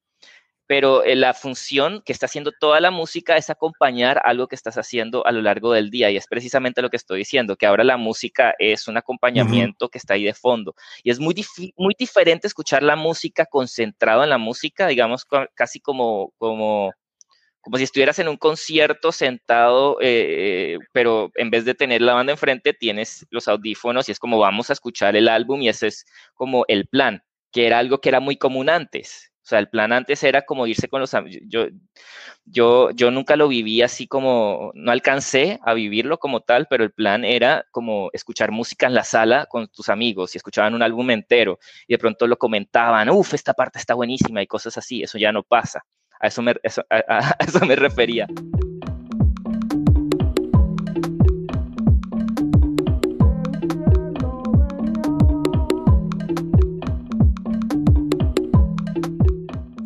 Pero 0.67 1.05
eh, 1.05 1.15
la 1.15 1.33
función 1.33 2.03
que 2.05 2.13
está 2.13 2.27
haciendo 2.27 2.51
toda 2.59 2.81
la 2.81 2.91
música 2.91 3.37
es 3.37 3.51
acompañar 3.51 4.21
algo 4.25 4.49
que 4.49 4.57
estás 4.57 4.77
haciendo 4.77 5.25
a 5.25 5.33
lo 5.33 5.41
largo 5.41 5.73
del 5.73 5.91
día. 5.91 6.11
Y 6.11 6.17
es 6.17 6.27
precisamente 6.27 6.83
lo 6.83 6.91
que 6.91 6.97
estoy 6.97 7.19
diciendo, 7.19 7.57
que 7.57 7.67
ahora 7.67 7.85
la 7.85 7.97
música 7.97 8.55
es 8.59 8.89
un 8.89 8.97
acompañamiento 8.97 9.89
que 9.89 9.99
está 9.99 10.15
ahí 10.15 10.25
de 10.25 10.35
fondo. 10.35 10.75
Y 11.05 11.11
es 11.11 11.21
muy, 11.21 11.35
muy 11.77 11.95
diferente 11.97 12.49
escuchar 12.49 12.83
la 12.83 12.97
música 12.97 13.47
concentrado 13.47 14.25
en 14.25 14.31
la 14.31 14.39
música, 14.39 14.89
digamos, 14.89 15.25
casi 15.55 15.81
como, 15.81 16.33
como 16.39 16.93
como 17.67 17.79
si 17.79 17.83
estuvieras 17.83 18.21
en 18.21 18.29
un 18.29 18.37
concierto 18.37 19.11
sentado, 19.11 19.99
eh, 20.01 20.79
pero 20.93 21.33
en 21.35 21.51
vez 21.51 21.65
de 21.65 21.75
tener 21.75 22.01
la 22.01 22.15
banda 22.15 22.31
enfrente, 22.31 22.73
tienes 22.73 23.27
los 23.31 23.49
audífonos 23.49 24.09
y 24.09 24.13
es 24.13 24.21
como 24.21 24.39
vamos 24.39 24.71
a 24.71 24.73
escuchar 24.73 25.17
el 25.17 25.27
álbum 25.27 25.63
y 25.63 25.69
ese 25.69 25.89
es 25.89 26.07
como 26.35 26.65
el 26.69 26.87
plan, 26.87 27.25
que 27.51 27.67
era 27.67 27.81
algo 27.81 28.01
que 28.01 28.09
era 28.09 28.21
muy 28.21 28.37
común 28.37 28.71
antes. 28.71 29.33
O 29.43 29.49
sea, 29.49 29.59
el 29.59 29.69
plan 29.69 29.93
antes 29.93 30.23
era 30.23 30.43
como 30.43 30.69
irse 30.69 30.87
con 30.87 31.01
los 31.01 31.13
amigos. 31.15 31.43
Yo, 31.49 31.67
yo, 32.45 32.91
yo 32.93 33.11
nunca 33.11 33.35
lo 33.35 33.49
viví 33.49 33.83
así 33.83 34.07
como, 34.07 34.71
no 34.75 34.93
alcancé 34.93 35.59
a 35.65 35.75
vivirlo 35.75 36.19
como 36.19 36.43
tal, 36.43 36.69
pero 36.71 36.85
el 36.85 36.93
plan 36.93 37.25
era 37.25 37.67
como 37.73 38.11
escuchar 38.13 38.53
música 38.53 38.87
en 38.87 38.95
la 38.95 39.03
sala 39.03 39.47
con 39.47 39.67
tus 39.67 39.89
amigos 39.89 40.37
y 40.37 40.39
escuchaban 40.39 40.75
un 40.75 40.85
álbum 40.85 41.11
entero 41.11 41.59
y 41.89 41.95
de 41.95 41.99
pronto 41.99 42.29
lo 42.29 42.39
comentaban, 42.39 43.11
uff, 43.11 43.35
esta 43.35 43.55
parte 43.55 43.81
está 43.81 43.95
buenísima 43.95 44.41
y 44.41 44.47
cosas 44.47 44.79
así. 44.79 45.03
Eso 45.03 45.19
ya 45.19 45.33
no 45.33 45.43
pasa. 45.43 45.85
A 46.21 46.29
eso 46.29 46.43
me, 46.43 46.53
a, 46.91 47.37
eso 47.41 47.65
me 47.67 47.77
refería. 47.77 48.27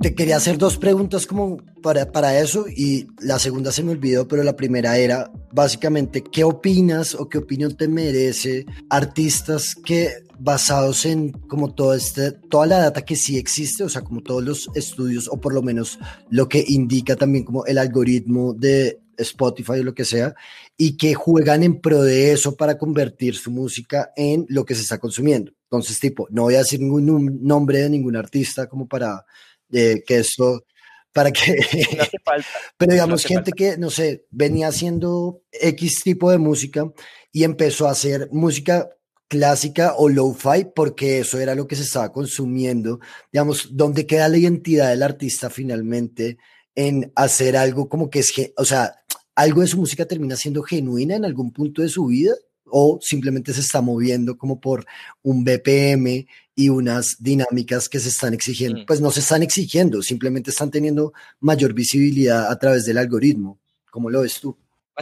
Te 0.00 0.14
quería 0.14 0.36
hacer 0.36 0.56
dos 0.56 0.78
preguntas 0.78 1.26
como 1.26 1.58
para, 1.82 2.10
para 2.10 2.38
eso 2.38 2.66
y 2.68 3.08
la 3.20 3.38
segunda 3.38 3.70
se 3.70 3.82
me 3.82 3.92
olvidó, 3.92 4.26
pero 4.28 4.42
la 4.42 4.56
primera 4.56 4.96
era 4.96 5.30
básicamente, 5.52 6.22
¿qué 6.22 6.44
opinas 6.44 7.14
o 7.14 7.28
qué 7.28 7.38
opinión 7.38 7.76
te 7.76 7.88
merece 7.88 8.66
artistas 8.88 9.74
que 9.74 10.24
basados 10.38 11.04
en 11.04 11.32
como 11.32 11.74
todo 11.74 11.94
este, 11.94 12.32
toda 12.32 12.66
la 12.66 12.78
data 12.78 13.04
que 13.04 13.16
sí 13.16 13.36
existe, 13.36 13.84
o 13.84 13.88
sea, 13.88 14.02
como 14.02 14.22
todos 14.22 14.42
los 14.42 14.70
estudios, 14.74 15.28
o 15.28 15.38
por 15.38 15.52
lo 15.52 15.62
menos 15.62 15.98
lo 16.30 16.48
que 16.48 16.64
indica 16.66 17.14
también 17.14 17.44
como 17.44 17.66
el 17.66 17.76
algoritmo 17.76 18.54
de 18.54 19.00
Spotify 19.18 19.80
o 19.80 19.84
lo 19.84 19.94
que 19.94 20.06
sea, 20.06 20.34
y 20.78 20.96
que 20.96 21.14
juegan 21.14 21.62
en 21.62 21.80
pro 21.80 22.02
de 22.02 22.32
eso 22.32 22.56
para 22.56 22.78
convertir 22.78 23.36
su 23.36 23.50
música 23.50 24.12
en 24.16 24.46
lo 24.48 24.64
que 24.64 24.74
se 24.74 24.82
está 24.82 24.98
consumiendo. 24.98 25.52
Entonces, 25.64 26.00
tipo, 26.00 26.26
no 26.30 26.44
voy 26.44 26.54
a 26.54 26.58
decir 26.58 26.80
ningún 26.80 27.40
nombre 27.42 27.80
de 27.80 27.90
ningún 27.90 28.16
artista 28.16 28.66
como 28.66 28.88
para 28.88 29.26
eh, 29.72 30.02
que 30.06 30.18
esto, 30.18 30.64
para 31.12 31.31
que... 31.33 31.57
No 31.96 32.03
hace 32.03 32.18
falta. 32.25 32.49
Pero 32.77 32.92
digamos, 32.92 33.25
gente 33.25 33.53
que, 33.53 33.77
no 33.77 33.90
sé, 33.90 34.27
venía 34.31 34.68
haciendo 34.68 35.42
X 35.53 36.03
tipo 36.03 36.31
de 36.31 36.38
música 36.38 36.90
y 37.33 37.44
empezó 37.44 37.88
a 37.88 37.92
hacer 37.92 38.29
música 38.33 38.88
clásica 39.29 39.94
o 39.96 40.09
lo-fi 40.09 40.66
porque 40.75 41.20
eso 41.20 41.38
era 41.38 41.55
lo 41.55 41.68
que 41.68 41.77
se 41.77 41.83
estaba 41.83 42.12
consumiendo. 42.12 42.99
Digamos, 43.33 43.68
¿dónde 43.77 44.05
queda 44.05 44.29
la 44.29 44.38
identidad 44.38 44.90
del 44.90 45.05
artista 45.05 45.51
finalmente 45.51 46.38
en 46.75 47.12
hacer 47.14 47.57
algo 47.57 47.88
como 47.88 48.11
que 48.11 48.18
es, 48.18 48.33
o 48.57 48.64
sea, 48.64 48.96
algo 49.37 49.61
de 49.61 49.68
su 49.68 49.79
música 49.79 50.05
termina 50.05 50.37
siendo 50.37 50.62
genuina 50.62 51.14
en 51.14 51.25
algún 51.25 51.53
punto 51.53 51.81
de 51.83 51.88
su 51.88 52.07
vida? 52.07 52.35
O 52.70 52.98
simplemente 53.02 53.52
se 53.52 53.61
está 53.61 53.80
moviendo 53.80 54.37
como 54.37 54.61
por 54.61 54.87
un 55.22 55.44
BPM 55.44 56.26
y 56.54 56.68
unas 56.68 57.16
dinámicas 57.18 57.88
que 57.88 57.98
se 57.98 58.09
están 58.09 58.35
exigiendo. 58.35 58.80
Mm. 58.80 58.87
Pues 58.87 59.00
no 59.00 59.11
se 59.11 59.20
están 59.20 59.42
exigiendo, 59.42 60.02
simplemente 60.02 60.50
están 60.50 60.70
teniendo 60.70 61.12
mayor 61.40 61.72
visibilidad 61.74 62.50
a 62.50 62.59
través 62.59 62.85
del 62.85 62.98
algoritmo. 62.98 63.59
¿Cómo 63.90 64.11
lo 64.11 64.22
ves 64.22 64.40
tú? 64.40 64.56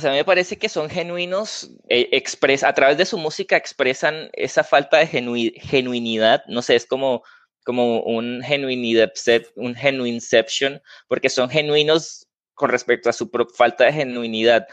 a 0.05 0.11
mí 0.11 0.17
me 0.17 0.25
parece 0.25 0.59
que 0.59 0.69
son 0.69 0.89
genuinos, 0.89 1.71
eh, 1.89 2.23
a 2.63 2.73
través 2.73 2.99
de 2.99 3.05
su 3.05 3.19
música 3.19 3.57
expresan 3.57 4.31
esa 4.33 4.63
falta 4.65 4.99
de 4.99 5.07
genuinidad, 5.07 6.45
no 6.47 6.63
sé, 6.63 6.77
es 6.77 6.87
como, 6.87 7.23
como 7.65 8.03
un 8.03 8.43
genuinidad, 8.43 9.13
un 9.57 9.75
genuinception, 9.75 10.81
porque 11.09 11.31
son 11.31 11.49
genuinos 11.51 12.27
con 12.55 12.71
respecto 12.71 13.09
a 13.09 13.13
su 13.13 13.31
falta 13.55 13.85
de 13.85 13.93
genuinidad. 13.93 14.67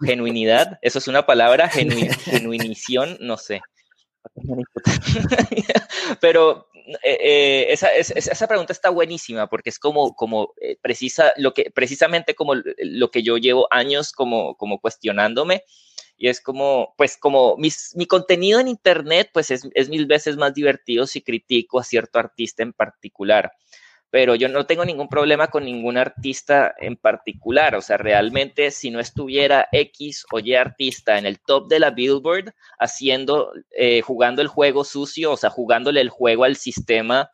Genuinidad, 0.00 0.78
eso 0.82 0.98
es 0.98 1.08
una 1.08 1.26
palabra, 1.26 1.68
genuinición, 1.70 3.16
no 3.20 3.36
sé. 3.36 3.60
Pero 6.20 6.68
eh, 7.02 7.18
eh, 7.20 7.66
esa, 7.72 7.88
esa, 7.94 8.46
pregunta 8.46 8.72
está 8.72 8.90
buenísima 8.90 9.48
porque 9.48 9.70
es 9.70 9.78
como, 9.78 10.14
como 10.14 10.54
eh, 10.60 10.76
precisa, 10.80 11.32
lo 11.36 11.54
que, 11.54 11.70
precisamente 11.70 12.34
como 12.34 12.54
lo 12.54 13.10
que 13.10 13.22
yo 13.22 13.38
llevo 13.38 13.66
años 13.70 14.12
como, 14.12 14.56
como 14.56 14.80
cuestionándome 14.80 15.64
Y 16.16 16.28
es 16.28 16.40
como, 16.40 16.94
pues 16.96 17.16
como 17.16 17.56
mi 17.56 18.06
contenido 18.06 18.60
en 18.60 18.68
Internet, 18.68 19.30
pues 19.32 19.50
es, 19.50 19.68
es 19.74 19.88
mil 19.88 20.06
veces 20.06 20.36
más 20.36 20.54
divertido 20.54 21.06
si 21.06 21.22
critico 21.22 21.78
a 21.78 21.84
cierto 21.84 22.18
artista 22.18 22.62
en 22.62 22.72
particular 22.72 23.50
pero 24.10 24.34
yo 24.34 24.48
no 24.48 24.66
tengo 24.66 24.84
ningún 24.84 25.08
problema 25.08 25.48
con 25.48 25.64
ningún 25.64 25.98
artista 25.98 26.74
en 26.78 26.96
particular. 26.96 27.74
O 27.74 27.80
sea, 27.80 27.96
realmente 27.96 28.70
si 28.70 28.90
no 28.90 29.00
estuviera 29.00 29.68
X 29.72 30.24
o 30.32 30.38
Y 30.38 30.54
artista 30.54 31.18
en 31.18 31.26
el 31.26 31.40
top 31.40 31.68
de 31.68 31.80
la 31.80 31.90
Billboard 31.90 32.54
haciendo, 32.78 33.52
eh, 33.76 34.00
jugando 34.02 34.42
el 34.42 34.48
juego 34.48 34.84
sucio, 34.84 35.32
o 35.32 35.36
sea, 35.36 35.50
jugándole 35.50 36.00
el 36.00 36.10
juego 36.10 36.44
al 36.44 36.56
sistema 36.56 37.30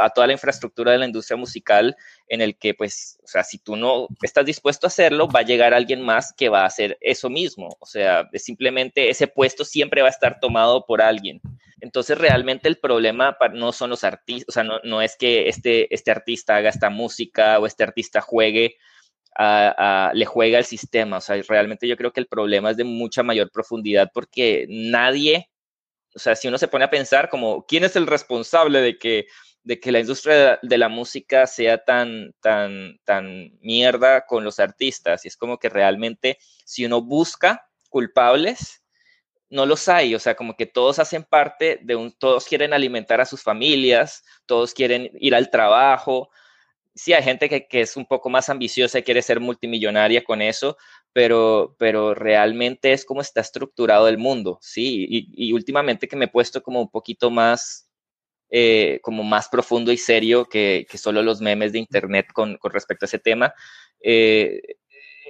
a 0.00 0.10
toda 0.10 0.26
la 0.26 0.32
infraestructura 0.32 0.92
de 0.92 0.98
la 0.98 1.06
industria 1.06 1.36
musical 1.36 1.96
en 2.28 2.40
el 2.40 2.56
que, 2.56 2.74
pues, 2.74 3.18
o 3.24 3.26
sea, 3.26 3.44
si 3.44 3.58
tú 3.58 3.76
no 3.76 4.08
estás 4.22 4.44
dispuesto 4.44 4.86
a 4.86 4.88
hacerlo, 4.88 5.28
va 5.28 5.40
a 5.40 5.44
llegar 5.44 5.74
alguien 5.74 6.02
más 6.02 6.32
que 6.36 6.48
va 6.48 6.62
a 6.62 6.66
hacer 6.66 6.98
eso 7.00 7.30
mismo. 7.30 7.76
O 7.80 7.86
sea, 7.86 8.28
simplemente 8.34 9.10
ese 9.10 9.26
puesto 9.26 9.64
siempre 9.64 10.02
va 10.02 10.08
a 10.08 10.10
estar 10.10 10.40
tomado 10.40 10.84
por 10.86 11.02
alguien. 11.02 11.40
Entonces, 11.80 12.18
realmente 12.18 12.68
el 12.68 12.78
problema 12.78 13.36
no 13.52 13.72
son 13.72 13.90
los 13.90 14.04
artistas, 14.04 14.48
o 14.48 14.52
sea, 14.52 14.64
no, 14.64 14.80
no, 14.84 15.02
es 15.02 15.16
que 15.16 15.48
este, 15.48 15.92
este 15.94 16.10
artista 16.10 16.56
haga 16.56 16.70
esta 16.70 16.90
música 16.90 17.58
o 17.58 17.66
este 17.66 17.84
artista 17.84 18.20
juegue, 18.20 18.76
a, 19.38 20.10
le 20.14 20.24
juega 20.24 20.58
al 20.58 20.64
sistema. 20.64 21.18
O 21.18 21.20
sea, 21.20 21.40
realmente 21.48 21.86
yo 21.88 21.96
creo 21.96 22.12
que 22.12 22.20
el 22.20 22.26
problema 22.26 22.70
es 22.70 22.76
de 22.76 22.84
mucha 22.84 23.22
mayor 23.22 23.50
profundidad 23.50 24.10
porque 24.12 24.66
nadie, 24.68 25.50
o 26.14 26.18
sea, 26.18 26.36
si 26.36 26.48
uno 26.48 26.58
se 26.58 26.68
pone 26.68 26.84
a 26.84 26.90
pensar 26.90 27.28
como, 27.28 27.66
¿quién 27.66 27.84
es 27.84 27.96
el 27.96 28.06
responsable 28.06 28.80
de 28.80 28.98
que 28.98 29.26
de 29.66 29.80
que 29.80 29.90
la 29.90 29.98
industria 29.98 30.60
de 30.62 30.78
la 30.78 30.88
música 30.88 31.44
sea 31.48 31.82
tan, 31.82 32.32
tan, 32.40 33.00
tan 33.04 33.50
mierda 33.60 34.24
con 34.24 34.44
los 34.44 34.60
artistas. 34.60 35.24
Y 35.24 35.28
es 35.28 35.36
como 35.36 35.58
que 35.58 35.68
realmente 35.68 36.38
si 36.64 36.84
uno 36.84 37.02
busca 37.02 37.68
culpables, 37.90 38.84
no 39.50 39.66
los 39.66 39.88
hay. 39.88 40.14
O 40.14 40.20
sea, 40.20 40.36
como 40.36 40.56
que 40.56 40.66
todos 40.66 41.00
hacen 41.00 41.24
parte 41.24 41.80
de 41.82 41.96
un, 41.96 42.12
todos 42.12 42.46
quieren 42.46 42.72
alimentar 42.74 43.20
a 43.20 43.26
sus 43.26 43.42
familias, 43.42 44.22
todos 44.46 44.72
quieren 44.72 45.10
ir 45.18 45.34
al 45.34 45.50
trabajo. 45.50 46.30
Sí, 46.94 47.12
hay 47.12 47.24
gente 47.24 47.48
que, 47.48 47.80
es 47.80 47.96
un 47.96 48.06
poco 48.06 48.30
más 48.30 48.48
ambiciosa 48.48 49.00
y 49.00 49.02
quiere 49.02 49.20
ser 49.20 49.40
multimillonaria 49.40 50.22
con 50.22 50.42
eso, 50.42 50.76
pero, 51.12 51.74
pero 51.76 52.14
realmente 52.14 52.92
es 52.92 53.04
como 53.04 53.20
está 53.20 53.40
estructurado 53.40 54.06
el 54.06 54.16
mundo, 54.16 54.60
¿sí? 54.62 55.06
Y, 55.10 55.48
y 55.48 55.52
últimamente 55.52 56.06
que 56.06 56.14
me 56.14 56.26
he 56.26 56.28
puesto 56.28 56.62
como 56.62 56.80
un 56.80 56.88
poquito 56.88 57.32
más 57.32 57.85
eh, 58.50 59.00
como 59.02 59.24
más 59.24 59.48
profundo 59.48 59.90
y 59.92 59.96
serio 59.96 60.44
que, 60.44 60.86
que, 60.88 60.98
solo 60.98 61.22
los 61.22 61.40
memes 61.40 61.72
de 61.72 61.80
Internet 61.80 62.26
con, 62.32 62.56
con 62.58 62.72
respecto 62.72 63.04
a 63.04 63.08
ese 63.08 63.18
tema. 63.18 63.52
Eh, 64.00 64.60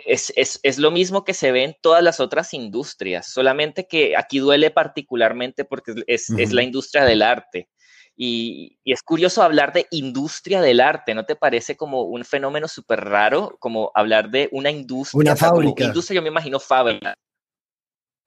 es, 0.05 0.33
es, 0.37 0.61
es, 0.62 0.79
lo 0.79 0.90
mismo 0.90 1.24
que 1.24 1.35
se 1.35 1.50
ve 1.50 1.64
en 1.64 1.76
todas 1.81 2.02
las 2.02 2.20
otras 2.20 2.52
industrias, 2.55 3.33
solamente 3.33 3.88
que 3.88 4.16
aquí 4.16 4.38
duele 4.38 4.70
particularmente 4.70 5.64
porque 5.64 5.94
es, 6.07 6.31
es 6.31 6.52
la 6.52 6.62
industria 6.62 7.05
del 7.05 7.22
arte. 7.22 7.68
Y, 8.14 8.79
y, 8.85 8.92
es 8.92 9.02
curioso 9.02 9.42
hablar 9.42 9.72
de 9.72 9.87
industria 9.90 10.61
del 10.61 10.81
arte, 10.81 11.14
¿no 11.14 11.24
te 11.24 11.37
parece 11.37 11.76
como 11.76 12.02
un 12.02 12.24
fenómeno 12.24 12.68
súper 12.68 13.05
raro? 13.05 13.57
Como 13.59 13.90
hablar 13.94 14.31
de 14.31 14.48
una 14.52 14.70
industria. 14.70 15.18
Una 15.18 15.37
fábrica. 15.37 15.85
industria, 15.85 16.16
yo 16.16 16.22
me 16.22 16.29
imagino 16.29 16.61
fábrica 16.61 17.16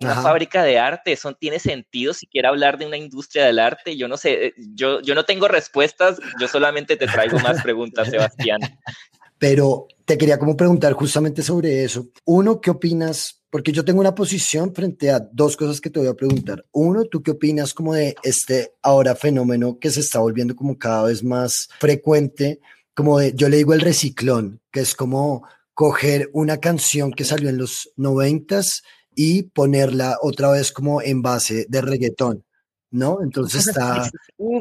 una 0.01 0.21
fábrica 0.21 0.63
de 0.63 0.79
arte, 0.79 1.11
eso 1.11 1.33
tiene 1.33 1.59
sentido 1.59 2.13
si 2.13 2.25
quiere 2.25 2.47
hablar 2.47 2.77
de 2.77 2.85
una 2.85 2.97
industria 2.97 3.45
del 3.45 3.59
arte. 3.59 3.97
Yo 3.97 4.07
no 4.07 4.15
sé, 4.15 4.47
eh, 4.47 4.53
yo, 4.57 5.01
yo 5.01 5.13
no 5.13 5.25
tengo 5.25 5.47
respuestas, 5.47 6.19
yo 6.39 6.47
solamente 6.47 6.95
te 6.95 7.07
traigo 7.07 7.37
más 7.39 7.61
preguntas, 7.63 8.09
Sebastián. 8.09 8.61
Pero 9.37 9.87
te 10.05 10.17
quería 10.17 10.39
como 10.39 10.55
preguntar 10.55 10.93
justamente 10.93 11.41
sobre 11.43 11.83
eso. 11.83 12.07
Uno, 12.25 12.61
¿qué 12.61 12.71
opinas? 12.71 13.41
Porque 13.49 13.71
yo 13.71 13.83
tengo 13.83 13.99
una 13.99 14.15
posición 14.15 14.73
frente 14.73 15.11
a 15.11 15.19
dos 15.19 15.57
cosas 15.57 15.81
que 15.81 15.89
te 15.89 15.99
voy 15.99 16.07
a 16.07 16.13
preguntar. 16.13 16.65
Uno, 16.71 17.05
¿tú 17.05 17.21
qué 17.21 17.31
opinas 17.31 17.73
como 17.73 17.93
de 17.93 18.15
este 18.23 18.73
ahora 18.81 19.15
fenómeno 19.15 19.79
que 19.79 19.89
se 19.89 19.99
está 20.01 20.19
volviendo 20.19 20.55
como 20.55 20.77
cada 20.77 21.03
vez 21.03 21.23
más 21.23 21.67
frecuente? 21.79 22.59
Como 22.93 23.19
de, 23.19 23.33
yo 23.33 23.49
le 23.49 23.57
digo 23.57 23.73
el 23.73 23.81
reciclón, 23.81 24.61
que 24.71 24.81
es 24.81 24.95
como 24.95 25.45
coger 25.73 26.29
una 26.33 26.57
canción 26.57 27.11
que 27.11 27.23
salió 27.23 27.49
en 27.49 27.57
los 27.57 27.91
noventas 27.95 28.83
y 29.15 29.43
ponerla 29.43 30.17
otra 30.21 30.51
vez 30.51 30.71
como 30.71 31.01
en 31.01 31.21
base 31.21 31.65
de 31.67 31.81
reggaetón, 31.81 32.45
¿no? 32.91 33.19
Entonces 33.21 33.67
está... 33.67 34.09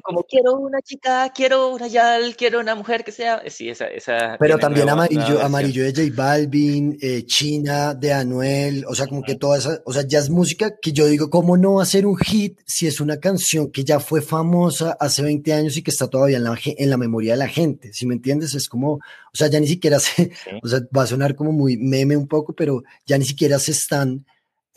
Como 0.02 0.24
quiero 0.24 0.54
una 0.54 0.80
chica, 0.82 1.32
quiero 1.34 1.68
una 1.68 1.86
yal, 1.86 2.36
quiero 2.36 2.60
una 2.60 2.74
mujer 2.74 3.04
que 3.04 3.12
sea... 3.12 3.42
Sí, 3.48 3.68
esa... 3.68 3.86
esa 3.86 4.36
Pero 4.38 4.58
también 4.58 4.88
amarillo, 4.88 5.40
amarillo 5.42 5.84
de 5.84 5.92
J 5.94 6.14
Balvin, 6.14 6.98
eh, 7.00 7.24
China 7.24 7.94
de 7.94 8.12
Anuel, 8.12 8.84
o 8.86 8.94
sea, 8.94 9.06
como 9.06 9.22
que 9.22 9.36
toda 9.36 9.58
esa... 9.58 9.80
O 9.84 9.92
sea, 9.92 10.02
ya 10.06 10.18
es 10.18 10.30
música 10.30 10.74
que 10.80 10.92
yo 10.92 11.06
digo, 11.06 11.30
¿cómo 11.30 11.56
no 11.56 11.74
va 11.74 11.84
a 11.84 11.86
ser 11.86 12.06
un 12.06 12.16
hit 12.16 12.58
si 12.66 12.86
es 12.86 13.00
una 13.00 13.18
canción 13.18 13.70
que 13.70 13.84
ya 13.84 14.00
fue 14.00 14.20
famosa 14.20 14.96
hace 14.98 15.22
20 15.22 15.52
años 15.52 15.76
y 15.76 15.82
que 15.82 15.90
está 15.90 16.08
todavía 16.08 16.38
en 16.38 16.44
la, 16.44 16.58
en 16.64 16.90
la 16.90 16.96
memoria 16.96 17.32
de 17.32 17.38
la 17.38 17.48
gente? 17.48 17.92
Si 17.92 18.06
me 18.06 18.14
entiendes? 18.14 18.54
Es 18.54 18.68
como... 18.68 18.94
O 18.94 19.36
sea, 19.36 19.48
ya 19.48 19.60
ni 19.60 19.68
siquiera 19.68 20.00
se... 20.00 20.32
O 20.62 20.68
sea, 20.68 20.80
va 20.96 21.02
a 21.02 21.06
sonar 21.06 21.34
como 21.34 21.52
muy 21.52 21.76
meme 21.76 22.16
un 22.16 22.26
poco, 22.26 22.52
pero 22.52 22.82
ya 23.06 23.16
ni 23.18 23.24
siquiera 23.24 23.58
se 23.58 23.72
están 23.72 24.26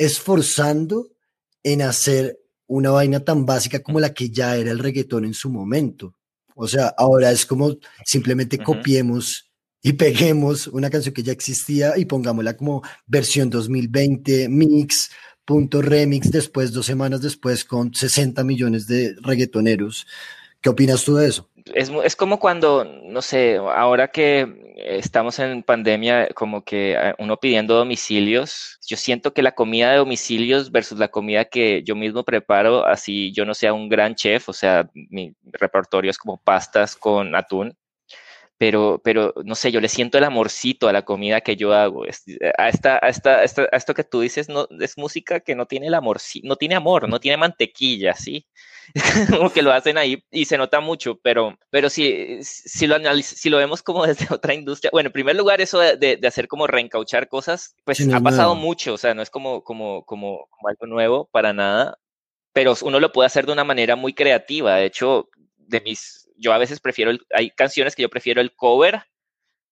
esforzando 0.01 1.11
en 1.61 1.83
hacer 1.83 2.39
una 2.65 2.89
vaina 2.89 3.19
tan 3.19 3.45
básica 3.45 3.83
como 3.83 3.99
la 3.99 4.13
que 4.13 4.31
ya 4.31 4.57
era 4.57 4.71
el 4.71 4.79
reggaetón 4.79 5.25
en 5.25 5.35
su 5.35 5.51
momento. 5.51 6.15
O 6.55 6.67
sea, 6.67 6.87
ahora 6.97 7.31
es 7.31 7.45
como 7.45 7.77
simplemente 8.03 8.57
copiemos 8.57 9.51
y 9.83 9.93
peguemos 9.93 10.65
una 10.65 10.89
canción 10.89 11.13
que 11.13 11.21
ya 11.21 11.31
existía 11.31 11.97
y 11.97 12.05
pongámosla 12.05 12.57
como 12.57 12.81
versión 13.05 13.51
2020, 13.51 14.49
mix, 14.49 15.11
punto 15.45 15.83
remix, 15.83 16.31
después, 16.31 16.71
dos 16.71 16.87
semanas 16.87 17.21
después, 17.21 17.63
con 17.63 17.93
60 17.93 18.43
millones 18.43 18.87
de 18.87 19.15
reggaetoneros. 19.21 20.07
¿Qué 20.61 20.69
opinas 20.69 21.03
tú 21.03 21.15
de 21.15 21.27
eso? 21.27 21.50
Es, 21.73 21.89
es, 22.03 22.15
como 22.15 22.39
cuando, 22.39 22.86
no 22.86 23.21
sé, 23.21 23.57
ahora 23.57 24.07
que 24.10 24.73
estamos 24.77 25.39
en 25.39 25.63
pandemia, 25.63 26.29
como 26.34 26.63
que 26.63 26.93
eh, 26.93 27.13
uno 27.19 27.38
pidiendo 27.38 27.75
domicilios, 27.75 28.79
yo 28.88 28.97
siento 28.97 29.34
que 29.34 29.41
la 29.41 29.53
comida 29.53 29.91
de 29.91 29.97
domicilios 29.97 30.71
versus 30.71 30.97
la 30.99 31.10
comida 31.10 31.45
que 31.45 31.84
yo 31.84 31.95
mismo 31.95 32.23
preparo, 32.23 32.86
así 32.86 33.31
yo 33.34 33.45
no 33.45 33.53
sea 33.53 33.73
un 33.73 33.89
gran 33.89 34.15
chef, 34.15 34.49
o 34.49 34.53
sea, 34.53 34.89
mi 34.93 35.36
repertorio 35.45 36.12
es 36.12 36.17
como 36.17 36.38
pastas 36.38 36.95
con 36.95 37.36
atún, 37.36 37.77
pero, 38.62 39.02
pero 39.04 39.34
no 39.43 39.56
sé, 39.56 39.71
yo 39.71 39.82
le 39.82 39.89
siento 39.89 40.19
el 40.19 40.24
amorcito 40.24 40.88
a 40.88 40.93
la 40.93 41.02
comida 41.02 41.41
que 41.41 41.56
yo 41.56 41.74
hago. 41.74 42.04
A, 42.04 42.69
esta, 42.69 43.00
a, 43.02 43.10
esta, 43.10 43.39
a, 43.39 43.43
esto 43.43 43.93
que 43.95 44.04
tú 44.04 44.19
dices, 44.19 44.50
no, 44.50 44.67
es 44.80 45.00
música 45.00 45.39
que 45.39 45.56
no 45.56 45.65
tiene 45.65 45.88
el 45.88 45.95
amor, 45.95 46.19
no 46.43 46.56
tiene 46.58 46.76
amor, 46.76 47.10
no 47.10 47.19
tiene 47.19 47.38
mantequilla, 47.38 48.13
¿sí? 48.13 48.45
como 49.32 49.52
que 49.52 49.63
lo 49.63 49.71
hacen 49.74 49.97
ahí 49.97 50.24
y 50.30 50.45
se 50.45 50.60
nota 50.60 50.80
mucho, 50.80 51.19
pero, 51.24 51.58
pero 51.71 51.89
si, 51.89 52.38
si, 52.43 52.86
lo 52.86 52.97
si 53.24 53.50
lo 53.50 53.58
vemos 53.58 53.82
como 53.82 54.06
desde 54.06 54.28
otra 54.32 54.54
industria, 54.54 54.91
bueno, 54.93 55.08
en 55.08 55.13
primer 55.13 55.36
lugar, 55.36 55.60
eso 55.60 55.80
de, 55.80 55.97
de, 55.97 56.28
hacer 56.28 56.47
como 56.47 56.67
reencauchar 56.67 57.30
cosas, 57.30 57.74
pues 57.84 58.08
ha 58.13 58.19
pasado 58.19 58.54
mucho, 58.54 58.93
o 58.93 58.97
sea, 59.00 59.15
no 59.15 59.24
es 59.24 59.32
como, 59.32 59.63
como, 59.63 60.06
como, 60.06 60.45
como 60.52 60.67
algo 60.67 60.86
nuevo 60.86 61.28
para 61.32 61.52
nada, 61.52 61.97
pero 62.54 62.76
uno 62.84 63.00
lo 63.00 63.12
puede 63.12 63.26
hacer 63.26 63.47
de 63.47 63.54
una 63.54 63.63
manera 63.63 63.95
muy 63.95 64.13
creativa. 64.13 64.76
De 64.76 64.86
hecho, 64.86 65.30
de 65.58 65.82
mis 65.82 66.21
yo 66.41 66.54
a 66.54 66.58
veces 66.58 66.80
prefiero, 66.80 67.12
hay 67.34 67.51
canciones 67.51 67.95
que 67.95 68.01
yo 68.01 68.10
prefiero 68.10 68.41
el 68.41 68.54
cover 68.56 69.04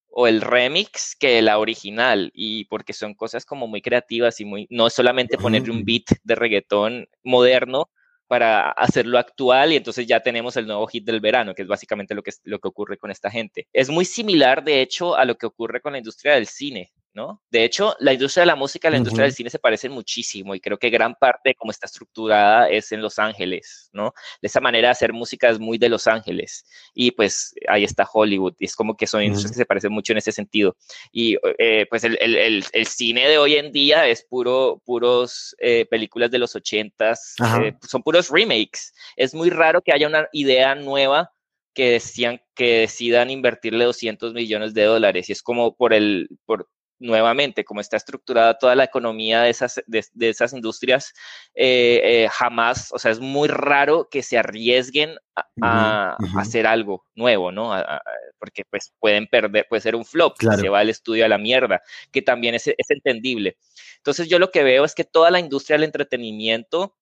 o 0.08 0.28
el 0.28 0.42
remix 0.42 1.16
que 1.16 1.42
la 1.42 1.60
original 1.60 2.32
y 2.34 2.66
porque 2.66 2.94
son 2.94 3.14
cosas 3.14 3.46
como 3.46 3.68
muy 3.68 3.82
creativas 3.82 4.40
y 4.40 4.46
muy, 4.46 4.68
no 4.70 4.88
es 4.88 4.94
solamente 4.94 5.38
ponerle 5.38 5.72
un 5.72 5.84
beat 5.86 6.06
de 6.24 6.36
reggaetón 6.36 7.08
moderno 7.24 7.90
para 8.28 8.70
hacerlo 8.70 9.18
actual 9.18 9.74
y 9.74 9.78
entonces 9.78 10.06
ya 10.06 10.20
tenemos 10.20 10.56
el 10.56 10.68
nuevo 10.68 10.86
hit 10.88 11.04
del 11.04 11.20
verano, 11.20 11.56
que 11.56 11.64
es 11.64 11.68
básicamente 11.68 12.14
lo 12.14 12.22
que, 12.22 12.32
lo 12.44 12.60
que 12.60 12.68
ocurre 12.68 12.98
con 12.98 13.10
esta 13.10 13.32
gente. 13.32 13.68
Es 13.74 13.90
muy 13.90 14.06
similar, 14.06 14.64
de 14.64 14.82
hecho, 14.82 15.16
a 15.16 15.26
lo 15.26 15.36
que 15.36 15.48
ocurre 15.48 15.82
con 15.82 15.94
la 15.94 15.98
industria 15.98 16.36
del 16.36 16.46
cine. 16.46 16.92
¿No? 17.14 17.42
De 17.50 17.64
hecho, 17.64 17.96
la 18.00 18.14
industria 18.14 18.42
de 18.44 18.48
la 18.48 18.56
música 18.56 18.88
y 18.88 18.92
la 18.92 18.98
industria 18.98 19.24
del 19.24 19.34
cine 19.34 19.50
se 19.50 19.60
parecen 19.60 19.92
muchísimo 19.92 20.54
y 20.54 20.60
creo 20.60 20.78
que 20.78 20.90
gran 20.90 21.16
parte 21.16 21.50
de 21.50 21.56
cómo 21.56 21.72
está 21.72 21.88
estructurada 21.88 22.70
es 22.70 22.92
en 22.92 23.02
Los 23.02 23.20
Ángeles, 23.20 23.90
¿no? 23.94 24.14
De 24.42 24.48
esa 24.48 24.62
manera 24.62 24.90
de 24.90 24.92
hacer 24.92 25.14
música 25.14 25.50
es 25.50 25.60
muy 25.60 25.78
de 25.78 25.90
Los 25.90 26.08
Ángeles 26.08 26.66
y 26.94 27.12
pues 27.12 27.54
ahí 27.68 27.84
está 27.84 28.08
Hollywood 28.12 28.56
y 28.60 28.66
es 28.66 28.76
como 28.76 28.96
que 28.96 29.08
son 29.08 29.24
industrias 29.24 29.52
que 29.52 29.58
se 29.58 29.66
parecen 29.66 29.92
mucho 29.92 30.14
en 30.14 30.20
ese 30.20 30.32
sentido. 30.32 30.76
Y 31.12 31.38
eh, 31.58 31.88
pues 31.90 32.04
el, 32.04 32.18
el, 32.22 32.64
el, 32.72 32.86
cine 32.86 33.28
de 33.28 33.38
hoy 33.38 33.56
en 33.56 33.72
día 33.72 34.08
es 34.08 34.24
puro, 34.24 34.82
puros 34.86 35.56
eh, 35.60 35.86
películas 35.90 36.32
de 36.32 36.40
los 36.40 36.56
ochentas, 36.56 37.36
eh, 37.64 37.76
son 37.88 38.04
puros 38.04 38.30
remakes. 38.30 38.94
Es 39.16 39.34
muy 39.34 39.50
raro 39.50 39.82
que 39.82 39.94
haya 39.94 40.08
una 40.08 40.28
idea 40.32 40.76
nueva 40.76 41.32
que 41.74 41.92
decían 41.92 42.42
que 42.56 42.80
decidan 42.80 43.30
invertirle 43.30 43.86
200 43.86 44.34
millones 44.34 44.74
de 44.74 44.84
dólares 44.84 45.30
y 45.30 45.32
es 45.32 45.42
como 45.42 45.76
por 45.76 45.94
el 45.94 46.28
por 46.46 46.68
nuevamente, 47.00 47.64
como 47.64 47.82
está 47.82 47.98
estructurada 47.98 48.58
toda 48.58 48.76
la 48.76 48.84
economía 48.84 49.42
de 49.44 49.50
esas, 49.50 49.82
de, 49.88 50.04
esas 50.20 50.54
industrias, 50.54 51.14
eh, 51.56 52.02
eh, 52.04 52.30
jamás, 52.30 52.92
o 52.92 53.00
sea, 53.00 53.12
es 53.12 53.20
muy 53.20 53.48
raro 53.48 54.10
que 54.10 54.22
se 54.22 54.38
arriesguen 54.38 55.16
a, 55.62 56.18
hacer 56.38 56.68
algo 56.68 57.06
nuevo, 57.16 57.52
¿no? 57.52 57.72
porque 58.38 58.64
pues 58.70 58.94
pueden 59.00 59.28
perder, 59.28 59.66
puede 59.70 59.82
ser 59.82 59.96
un 59.96 60.06
flop, 60.06 60.36
se 60.40 60.70
va 60.70 60.82
el 60.82 60.90
estudio 60.90 61.26
a 61.26 61.30
la 61.30 61.38
mierda, 61.38 61.82
que 62.12 62.22
también 62.22 62.56
es, 62.56 62.68
es 62.68 62.90
entendible. 62.90 63.58
Entonces 63.98 64.28
yo 64.28 64.38
lo 64.38 64.52
que 64.52 64.64
veo 64.64 64.84
es 64.84 64.96
que 64.96 65.06
toda 65.06 65.32
la 65.32 65.40
industria 65.40 65.78
del 65.78 65.86
entretenimiento 65.86 66.96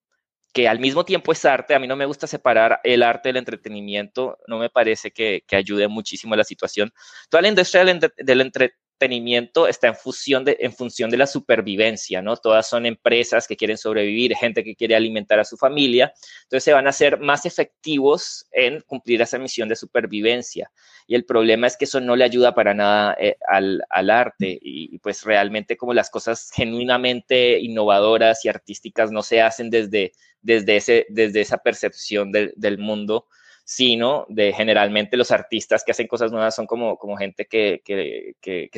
que 0.54 0.68
al 0.68 0.80
mismo 0.80 1.06
tiempo 1.06 1.32
es 1.32 1.46
arte. 1.46 1.76
A 1.76 1.80
mí 1.80 1.88
no 1.88 1.96
me 1.96 2.06
gusta 2.06 2.26
separar 2.26 2.80
el 2.84 3.04
arte 3.04 3.30
del 3.30 3.38
entretenimiento, 3.38 4.40
no 4.48 4.58
me 4.58 4.72
parece 4.72 5.12
que, 5.12 5.44
ayude 5.52 5.88
muchísimo 5.88 6.34
a 6.34 6.38
la 6.38 6.44
situación. 6.44 6.92
Toda 7.30 7.44
la 7.44 7.50
industria 7.50 7.86
del, 7.86 8.00
del 8.18 8.42
entretenimiento 8.42 8.87
entretenimiento 8.98 9.68
está 9.68 9.88
en, 9.88 9.96
función 9.96 10.44
de, 10.44 10.58
en 10.60 10.74
función 10.74 11.10
de 11.12 11.18
la 11.18 11.28
supervivencia, 11.28 12.22
¿no? 12.22 12.36
Todas 12.36 12.68
son 12.68 12.86
empresas 12.88 13.48
que 13.48 13.56
quieren 13.56 13.78
sobrevivir, 13.78 14.36
gente 14.36 14.64
que 14.64 14.76
quiere 14.76 14.96
alimentar 14.96 15.40
a 15.40 15.46
su 15.46 15.56
familia, 15.56 16.12
entonces 16.44 16.64
se 16.64 16.74
van 16.74 16.88
a 16.88 16.92
ser 16.92 17.20
más 17.20 17.46
efectivos 17.46 18.48
en 18.52 18.82
cumplir 18.82 19.22
esa 19.22 19.38
misión 19.38 19.70
de 19.70 19.76
supervivencia. 19.76 20.72
Y 21.06 21.16
el 21.16 21.26
problema 21.26 21.68
es 21.68 21.78
que 21.78 21.86
eso 21.86 22.02
no 22.02 22.16
le 22.16 22.24
ayuda 22.24 22.56
para 22.56 22.74
nada 22.74 23.16
eh, 23.20 23.38
al, 23.48 24.10
arte 24.10 24.58
y, 24.62 24.98
pues 25.00 25.24
realmente 25.24 25.78
como 25.78 25.94
las 25.94 26.10
cosas 26.10 26.50
genuinamente 26.54 27.60
innovadoras 27.60 28.44
y 28.46 28.50
artísticas 28.50 29.12
no 29.12 29.22
se 29.22 29.42
hacen 29.42 29.70
desde, 29.70 30.12
desde, 30.42 30.76
ese, 30.76 31.06
desde 31.10 31.42
esa 31.42 31.60
percepción 31.60 32.32
del 32.32 32.78
mundo, 32.80 33.28
sino 33.70 34.26
de 34.30 34.54
generalmente 34.54 35.18
los 35.18 35.30
artistas 35.30 35.84
que 35.84 35.92
hacen 35.92 36.08
cosas 36.08 36.32
nuevas 36.32 36.56
son 36.56 36.68
como, 36.68 36.98
como 36.98 37.18
gente 37.18 37.48
que, 37.48 37.82
que, 37.84 38.36
que, 38.40 38.70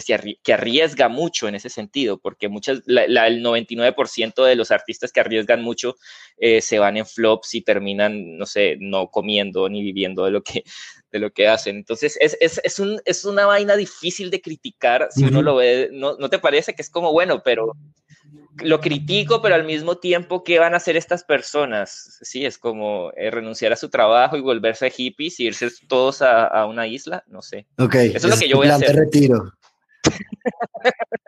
que, 0.43 0.51
arriesga 0.53 1.09
mucho 1.09 1.47
en 1.47 1.53
ese 1.53 1.69
sentido, 1.69 2.17
porque 2.17 2.49
muchas, 2.49 2.81
la, 2.87 3.27
el 3.27 3.45
99% 3.45 4.43
de 4.43 4.55
los 4.55 4.71
artistas 4.71 5.11
que 5.11 5.19
arriesgan 5.19 5.61
mucho 5.61 5.95
eh, 6.37 6.59
se 6.61 6.79
van 6.79 6.97
en 6.97 7.05
flops 7.05 7.53
y 7.53 7.61
terminan, 7.61 8.35
no 8.35 8.47
sé, 8.47 8.77
no 8.79 9.11
comiendo 9.11 9.69
ni 9.69 9.83
viviendo 9.83 10.25
de 10.25 10.31
lo 10.31 10.41
que, 10.41 10.63
de 11.11 11.19
lo 11.19 11.29
que 11.29 11.47
hacen. 11.47 11.75
Entonces, 11.75 12.17
es, 12.19 12.35
es, 12.41 12.59
es, 12.63 12.79
un, 12.79 12.99
es 13.05 13.25
una 13.25 13.45
vaina 13.45 13.75
difícil 13.75 14.31
de 14.31 14.41
criticar 14.41 15.09
si 15.11 15.23
uno 15.23 15.43
lo 15.43 15.57
ve, 15.57 15.89
no, 15.91 16.17
no 16.17 16.31
te 16.31 16.39
parece 16.39 16.73
que 16.73 16.81
es 16.81 16.89
como, 16.89 17.11
bueno, 17.11 17.43
pero 17.43 17.73
lo 18.63 18.79
critico, 18.81 19.41
pero 19.41 19.55
al 19.55 19.65
mismo 19.65 19.97
tiempo, 19.97 20.43
¿qué 20.43 20.59
van 20.59 20.73
a 20.73 20.77
hacer 20.77 20.97
estas 20.97 21.23
personas? 21.23 22.19
Sí, 22.21 22.45
es 22.45 22.57
como 22.57 23.11
eh, 23.15 23.31
renunciar 23.31 23.73
a 23.73 23.77
su 23.77 23.89
trabajo 23.89 24.37
y 24.37 24.41
volverse 24.41 24.87
a 24.87 24.89
hippies 24.89 25.39
y 25.39 25.45
irse 25.45 25.69
todos 25.87 26.21
a, 26.21 26.65
una 26.65 26.87
isla, 26.87 27.23
no 27.27 27.41
sé. 27.41 27.67
Ok, 27.77 27.95
eso 27.95 28.27
es, 28.27 28.33
lo 28.33 28.37
que 28.37 28.49
yo 28.49 28.57
voy 28.57 28.67
a 28.67 28.75
hacer. 28.75 28.95
retiro. 28.95 29.53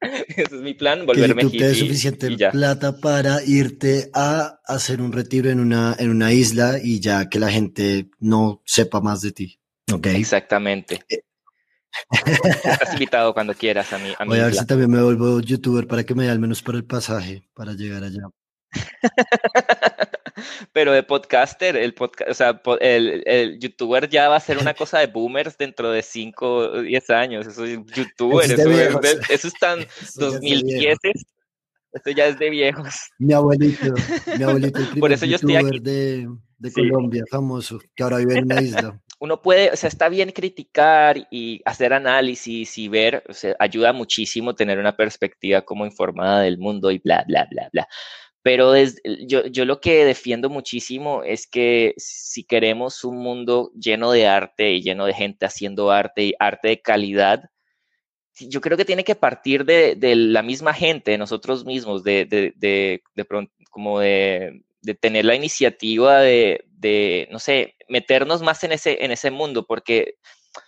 Ese 0.00 0.42
es 0.56 0.60
mi 0.60 0.74
plan, 0.74 1.06
volverme 1.06 1.42
que 1.42 1.56
hippie. 1.56 1.74
suficiente 1.74 2.36
plata 2.50 3.00
para 3.00 3.42
irte 3.42 4.10
a 4.12 4.60
hacer 4.66 5.00
un 5.00 5.12
retiro 5.12 5.48
en 5.48 5.60
una, 5.60 5.96
en 5.98 6.10
una 6.10 6.30
isla 6.32 6.78
y 6.82 7.00
ya 7.00 7.30
que 7.30 7.38
la 7.38 7.50
gente 7.50 8.10
no 8.20 8.60
sepa 8.66 9.00
más 9.00 9.22
de 9.22 9.32
ti. 9.32 9.58
Okay. 9.90 10.16
Exactamente. 10.16 11.00
Eh, 11.08 11.22
Estás 12.10 12.92
invitado 12.92 13.32
cuando 13.34 13.54
quieras 13.54 13.92
a 13.92 13.96
a 13.96 14.24
Voy 14.24 14.38
a 14.38 14.46
ver 14.46 14.54
si 14.54 14.66
también 14.66 14.90
me 14.90 15.02
vuelvo 15.02 15.40
youtuber 15.40 15.86
para 15.86 16.04
que 16.04 16.14
me 16.14 16.24
dé 16.24 16.30
al 16.30 16.38
menos 16.38 16.62
por 16.62 16.74
el 16.74 16.84
pasaje 16.84 17.42
para 17.54 17.72
llegar 17.72 18.02
allá. 18.02 18.22
Pero 20.72 20.92
de 20.92 21.02
podcaster, 21.02 21.76
el 21.76 21.94
podcast, 21.94 22.30
o 22.30 22.34
sea, 22.34 22.60
el, 22.80 23.22
el, 23.26 23.58
youtuber 23.60 24.08
ya 24.08 24.28
va 24.28 24.36
a 24.36 24.40
ser 24.40 24.58
una 24.58 24.74
cosa 24.74 24.98
de 24.98 25.06
boomers 25.06 25.56
dentro 25.56 25.90
de 25.90 26.02
5 26.02 26.46
o 26.46 26.82
10 26.82 27.10
años. 27.10 27.46
Eso 27.46 27.64
es 27.64 27.78
youtuber, 27.94 28.50
eso, 28.50 29.00
es, 29.00 29.30
eso 29.30 29.48
es 29.48 29.54
tan 29.54 29.86
2010. 30.16 30.98
Esto 31.92 32.10
ya 32.10 32.26
es 32.26 32.38
de 32.40 32.50
viejos. 32.50 32.94
Mi 33.18 33.32
abuelito, 33.32 33.94
mi 34.36 34.42
abuelito, 34.42 34.80
el 34.80 34.86
primer 34.86 35.00
Por 35.00 35.12
eso 35.12 35.26
yo 35.26 35.36
estoy 35.36 35.54
aquí. 35.54 35.78
de, 35.78 36.28
de 36.58 36.72
Colombia, 36.72 37.22
famoso, 37.30 37.78
que 37.94 38.02
ahora 38.02 38.16
vive 38.16 38.38
en 38.38 38.44
una 38.46 38.60
isla 38.60 39.00
uno 39.20 39.40
puede, 39.42 39.70
o 39.70 39.76
sea, 39.76 39.88
está 39.88 40.08
bien 40.08 40.30
criticar 40.32 41.26
y 41.30 41.62
hacer 41.64 41.92
análisis 41.92 42.76
y 42.78 42.88
ver, 42.88 43.24
o 43.28 43.32
sea, 43.32 43.56
ayuda 43.58 43.92
muchísimo 43.92 44.54
tener 44.54 44.78
una 44.78 44.96
perspectiva 44.96 45.62
como 45.62 45.86
informada 45.86 46.40
del 46.42 46.58
mundo 46.58 46.90
y 46.90 46.98
bla, 46.98 47.24
bla, 47.26 47.46
bla, 47.50 47.68
bla. 47.72 47.88
Pero 48.42 48.72
desde, 48.72 49.00
yo, 49.26 49.46
yo 49.46 49.64
lo 49.64 49.80
que 49.80 50.04
defiendo 50.04 50.50
muchísimo 50.50 51.22
es 51.22 51.46
que 51.46 51.94
si 51.96 52.44
queremos 52.44 53.02
un 53.04 53.18
mundo 53.18 53.72
lleno 53.74 54.12
de 54.12 54.26
arte 54.26 54.72
y 54.72 54.82
lleno 54.82 55.06
de 55.06 55.14
gente 55.14 55.46
haciendo 55.46 55.90
arte 55.90 56.24
y 56.24 56.34
arte 56.38 56.68
de 56.68 56.82
calidad, 56.82 57.44
yo 58.38 58.60
creo 58.60 58.76
que 58.76 58.84
tiene 58.84 59.04
que 59.04 59.14
partir 59.14 59.64
de, 59.64 59.94
de 59.94 60.16
la 60.16 60.42
misma 60.42 60.74
gente, 60.74 61.12
de 61.12 61.18
nosotros 61.18 61.64
mismos, 61.64 62.02
de, 62.04 62.26
de, 62.26 62.52
de, 62.56 63.02
de 63.14 63.48
como 63.70 64.00
de, 64.00 64.62
de 64.84 64.94
tener 64.94 65.24
la 65.24 65.34
iniciativa 65.34 66.20
de, 66.20 66.64
de, 66.66 67.26
no 67.30 67.38
sé, 67.38 67.74
meternos 67.88 68.42
más 68.42 68.62
en 68.64 68.72
ese, 68.72 69.02
en 69.02 69.10
ese 69.10 69.30
mundo, 69.30 69.66
porque 69.66 70.16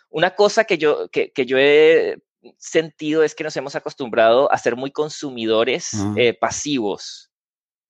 una 0.09 0.35
cosa 0.35 0.65
que 0.65 0.79
yo, 0.79 1.09
que, 1.11 1.33
que 1.33 1.45
yo 1.45 1.59
he 1.59 2.17
sentido 2.59 3.23
es 3.23 3.35
que 3.35 3.45
nos 3.45 3.57
hemos 3.57 3.77
acostumbrado 3.77 4.51
a 4.51 4.57
ser 4.57 4.75
muy 4.75 4.91
consumidores 4.91 5.91
eh, 6.17 6.33
pasivos. 6.33 7.31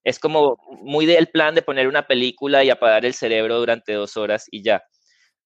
Es 0.03 0.19
como 0.19 0.57
muy 0.83 1.07
del 1.07 1.29
plan 1.29 1.55
de 1.55 1.62
poner 1.62 1.87
una 1.87 2.07
película 2.07 2.65
y 2.65 2.71
apagar 2.71 3.05
el 3.05 3.15
cerebro 3.15 3.59
durante 3.59 3.93
dos 3.93 4.17
horas 4.17 4.47
y 4.51 4.62
ya. 4.62 4.83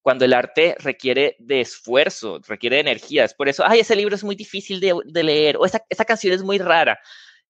Cuando 0.03 0.25
el 0.25 0.33
arte 0.33 0.77
requiere 0.79 1.37
de 1.41 1.61
esfuerzo, 1.61 2.41
requiere 2.49 2.77
de 2.77 2.81
energía. 2.81 3.25
Es 3.25 3.35
por 3.35 3.51
eso, 3.51 3.65
ay, 3.67 3.81
ese 3.81 3.97
libro 3.97 4.15
es 4.15 4.25
muy 4.25 4.35
difícil 4.35 4.81
de, 4.81 4.95
de 5.05 5.23
leer, 5.23 5.59
o 5.59 5.67
esa, 5.67 5.85
esa 5.91 6.07
canción 6.07 6.33
es 6.33 6.43
muy 6.43 6.57
rara 6.57 6.99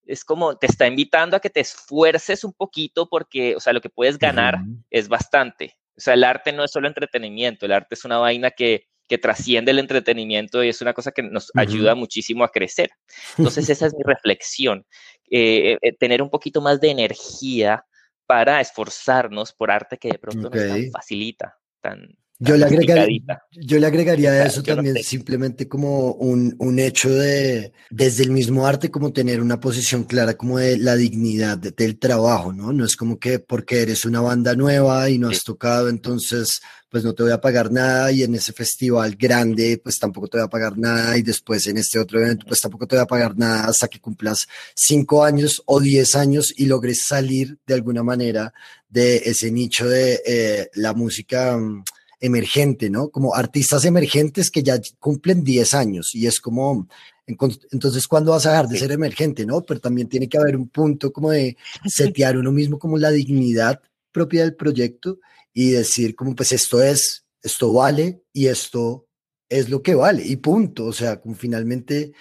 es 0.07 0.25
como 0.25 0.57
te 0.57 0.67
está 0.67 0.87
invitando 0.87 1.37
a 1.37 1.41
que 1.41 1.51
te 1.51 1.61
esfuerces 1.61 2.45
un 2.45 2.53
poquito 2.53 3.09
porque, 3.09 3.57
o 3.57 3.61
sea, 3.61 3.73
lo 3.73 3.81
que 3.81 3.91
puedes 3.91 4.19
ganar 4.19 4.59
es 4.91 5.09
bastante. 5.09 5.77
O 5.97 6.01
sea, 6.01 6.15
el 6.15 6.25
arte 6.25 6.53
no 6.53 6.65
es 6.65 6.71
solo 6.71 6.89
entretenimiento, 6.89 7.67
el 7.67 7.73
arte 7.73 7.95
es 7.95 8.05
una 8.05 8.19
vaina 8.19 8.51
que, 8.51 8.87
que 9.07 9.19
trasciende 9.19 9.73
el 9.73 9.79
entretenimiento 9.79 10.65
y 10.65 10.69
es 10.69 10.81
una 10.81 10.95
cosa 10.95 11.13
que 11.13 11.23
nos 11.23 11.51
ayuda 11.55 11.95
muchísimo 11.95 12.45
a 12.45 12.51
crecer. 12.51 12.91
Entonces, 13.37 13.69
esa 13.71 13.87
es 13.87 13.95
mi 13.95 14.03
reflexión, 14.05 14.87
eh, 15.31 15.77
eh, 15.83 15.93
tener 15.99 16.23
un 16.23 16.31
poquito 16.31 16.61
más 16.61 16.81
de 16.81 16.91
energía 16.91 17.85
para 18.27 18.61
esforzarnos 18.61 19.53
por 19.53 19.71
arte 19.71 19.99
que 19.99 20.09
de 20.09 20.19
pronto 20.19 20.49
no 20.49 20.51
tan 20.51 20.91
facilita, 20.93 21.59
tan, 21.81 22.17
yo 22.43 22.57
le, 22.57 22.65
agregaría, 22.65 23.43
yo 23.53 23.79
le 23.79 23.87
agregaría 23.87 24.31
a 24.31 24.47
eso 24.47 24.63
también 24.63 24.97
simplemente 25.05 25.69
como 25.69 26.13
un, 26.13 26.57
un, 26.59 26.79
hecho 26.79 27.11
de, 27.11 27.73
desde 27.91 28.25
el 28.25 28.31
mismo 28.31 28.67
arte, 28.67 28.91
como 28.91 29.13
tener 29.13 29.43
una 29.43 29.61
posición 29.61 30.05
clara 30.05 30.35
como 30.35 30.59
de 30.59 30.79
la 30.79 30.97
dignidad 30.97 31.59
del 31.59 31.99
trabajo, 31.99 32.55
¿no? 32.55 32.73
No 32.73 32.87
es 32.87 32.97
como 32.97 33.19
que 33.19 33.41
porque 33.41 33.83
eres 33.83 34.07
una 34.07 34.23
banda 34.23 34.55
nueva 34.55 35.11
y 35.11 35.19
no 35.19 35.29
has 35.29 35.45
tocado, 35.45 35.91
entonces 35.91 36.63
pues 36.89 37.05
no 37.05 37.15
te 37.15 37.23
voy 37.23 37.33
a 37.33 37.41
pagar 37.41 37.71
nada 37.71 38.11
y 38.11 38.25
en 38.25 38.35
ese 38.35 38.53
festival 38.53 39.15
grande 39.17 39.79
pues 39.83 39.99
tampoco 39.99 40.27
te 40.27 40.39
voy 40.39 40.47
a 40.47 40.51
pagar 40.51 40.77
nada 40.77 41.17
y 41.17 41.23
después 41.23 41.67
en 41.69 41.77
este 41.77 41.99
otro 41.99 42.21
evento 42.21 42.47
pues 42.49 42.61
tampoco 42.61 42.87
te 42.87 42.97
voy 42.97 43.05
a 43.05 43.07
pagar 43.07 43.39
nada 43.39 43.67
hasta 43.67 43.87
que 43.87 44.01
cumplas 44.01 44.49
cinco 44.75 45.25
años 45.25 45.63
o 45.67 45.79
diez 45.79 46.17
años 46.17 46.53
y 46.57 46.67
logres 46.67 47.05
salir 47.07 47.59
de 47.65 47.75
alguna 47.75 48.03
manera 48.03 48.53
de 48.89 49.19
ese 49.19 49.53
nicho 49.53 49.89
de 49.89 50.21
eh, 50.27 50.71
la 50.75 50.93
música 50.93 51.57
mm, 51.57 51.85
emergente, 52.21 52.91
¿no? 52.91 53.09
Como 53.09 53.35
artistas 53.35 53.85
emergentes 53.85 54.51
que 54.51 54.63
ya 54.63 54.81
cumplen 54.99 55.43
10 55.43 55.75
años 55.75 56.15
y 56.15 56.27
es 56.27 56.41
como, 56.41 56.87
entonces, 57.27 58.07
¿cuándo 58.07 58.33
vas 58.33 58.47
a 58.47 58.51
dejar 58.51 58.69
de 58.69 58.79
ser 58.79 58.93
emergente, 58.93 59.47
no? 59.47 59.63
Pero 59.63 59.81
también 59.81 60.09
tiene 60.09 60.29
que 60.29 60.39
haber 60.39 60.57
un 60.57 60.69
punto 60.69 61.13
como 61.13 61.31
de 61.31 61.57
setear 61.87 62.37
uno 62.37 62.53
mismo 62.53 62.79
como 62.79 62.99
la 62.99 63.11
dignidad 63.11 63.81
propia 64.13 64.43
del 64.43 64.55
proyecto 64.55 65.21
y 65.53 65.71
decir 65.71 66.15
como, 66.15 66.35
pues 66.35 66.53
esto 66.53 66.83
es, 66.83 67.25
esto 67.43 67.73
vale 67.73 68.23
y 68.33 68.47
esto 68.47 69.07
es 69.49 69.69
lo 69.69 69.83
que 69.83 69.95
vale 69.95 70.27
y 70.27 70.37
punto. 70.37 70.87
O 70.87 70.93
sea, 70.93 71.21
como 71.21 71.35
finalmente 71.35 72.13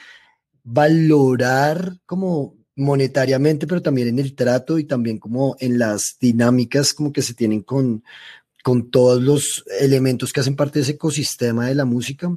valorar 0.63 1.97
como 2.05 2.57
monetariamente, 2.75 3.67
pero 3.67 3.81
también 3.81 4.07
en 4.07 4.19
el 4.19 4.35
trato 4.35 4.79
y 4.79 4.85
también 4.85 5.17
como 5.17 5.57
en 5.59 5.77
las 5.77 6.15
dinámicas 6.19 6.93
como 6.93 7.11
que 7.11 7.21
se 7.21 7.33
tienen 7.33 7.61
con, 7.61 8.03
con 8.63 8.91
todos 8.91 9.21
los 9.21 9.63
elementos 9.79 10.33
que 10.33 10.41
hacen 10.41 10.55
parte 10.55 10.79
de 10.79 10.83
ese 10.83 10.91
ecosistema 10.93 11.67
de 11.67 11.75
la 11.75 11.85
música 11.85 12.29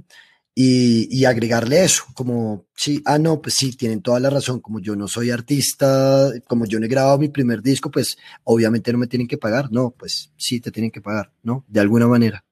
y, 0.55 1.25
agregarle 1.25 1.83
eso, 1.83 2.05
como, 2.15 2.67
sí, 2.77 3.01
ah, 3.07 3.19
no, 3.19 3.41
pues 3.41 3.55
sí, 3.57 3.75
tienen 3.75 4.03
toda 4.03 4.21
la 4.21 4.29
razón, 4.29 4.61
como 4.61 4.81
yo 4.81 4.95
no 4.95 5.09
soy 5.09 5.31
artista, 5.31 6.31
como 6.47 6.67
yo 6.67 6.79
no 6.79 6.85
he 6.85 6.91
grabado 6.91 7.19
mi 7.19 7.29
primer 7.29 7.63
disco, 7.63 7.91
pues 7.91 8.19
obviamente 8.45 8.93
no 8.93 8.99
me 8.99 9.07
tienen 9.07 9.29
que 9.29 9.39
pagar, 9.39 9.73
no, 9.73 9.93
pues 9.93 10.31
sí, 10.37 10.61
te 10.61 10.71
tienen 10.71 10.91
que 10.91 11.01
pagar, 11.01 11.33
¿no? 11.43 11.65
De 11.69 11.81
alguna 11.81 12.07
manera. 12.07 12.45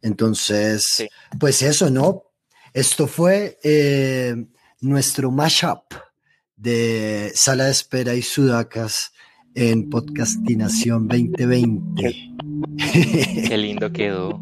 Entonces, 0.00 1.06
pues 1.38 1.60
eso, 1.60 1.90
¿no? 1.90 2.24
Esto 2.72 3.06
fue 3.06 3.58
eh, 3.62 4.34
nuestro 4.80 5.30
mashup 5.30 5.94
de 6.56 7.30
Sala 7.34 7.64
de 7.64 7.72
Espera 7.72 8.14
y 8.14 8.22
Sudacas 8.22 9.12
en 9.54 9.90
Podcastinación 9.90 11.08
2020. 11.08 12.34
Qué 12.76 13.56
lindo 13.58 13.92
quedó. 13.92 14.40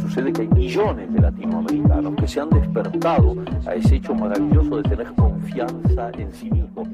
Sucede 0.00 0.32
que 0.32 0.42
hay 0.42 0.48
millones 0.48 1.12
de 1.12 1.20
latinoamericanos 1.20 2.14
que 2.16 2.28
se 2.28 2.40
han 2.40 2.50
despertado 2.50 3.36
a 3.66 3.74
ese 3.74 3.96
hecho 3.96 4.14
maravilloso 4.14 4.76
de 4.76 4.82
tener 4.88 5.12
confianza 5.14 6.10
en 6.18 6.32
sí 6.32 6.50
mismos. 6.50 6.88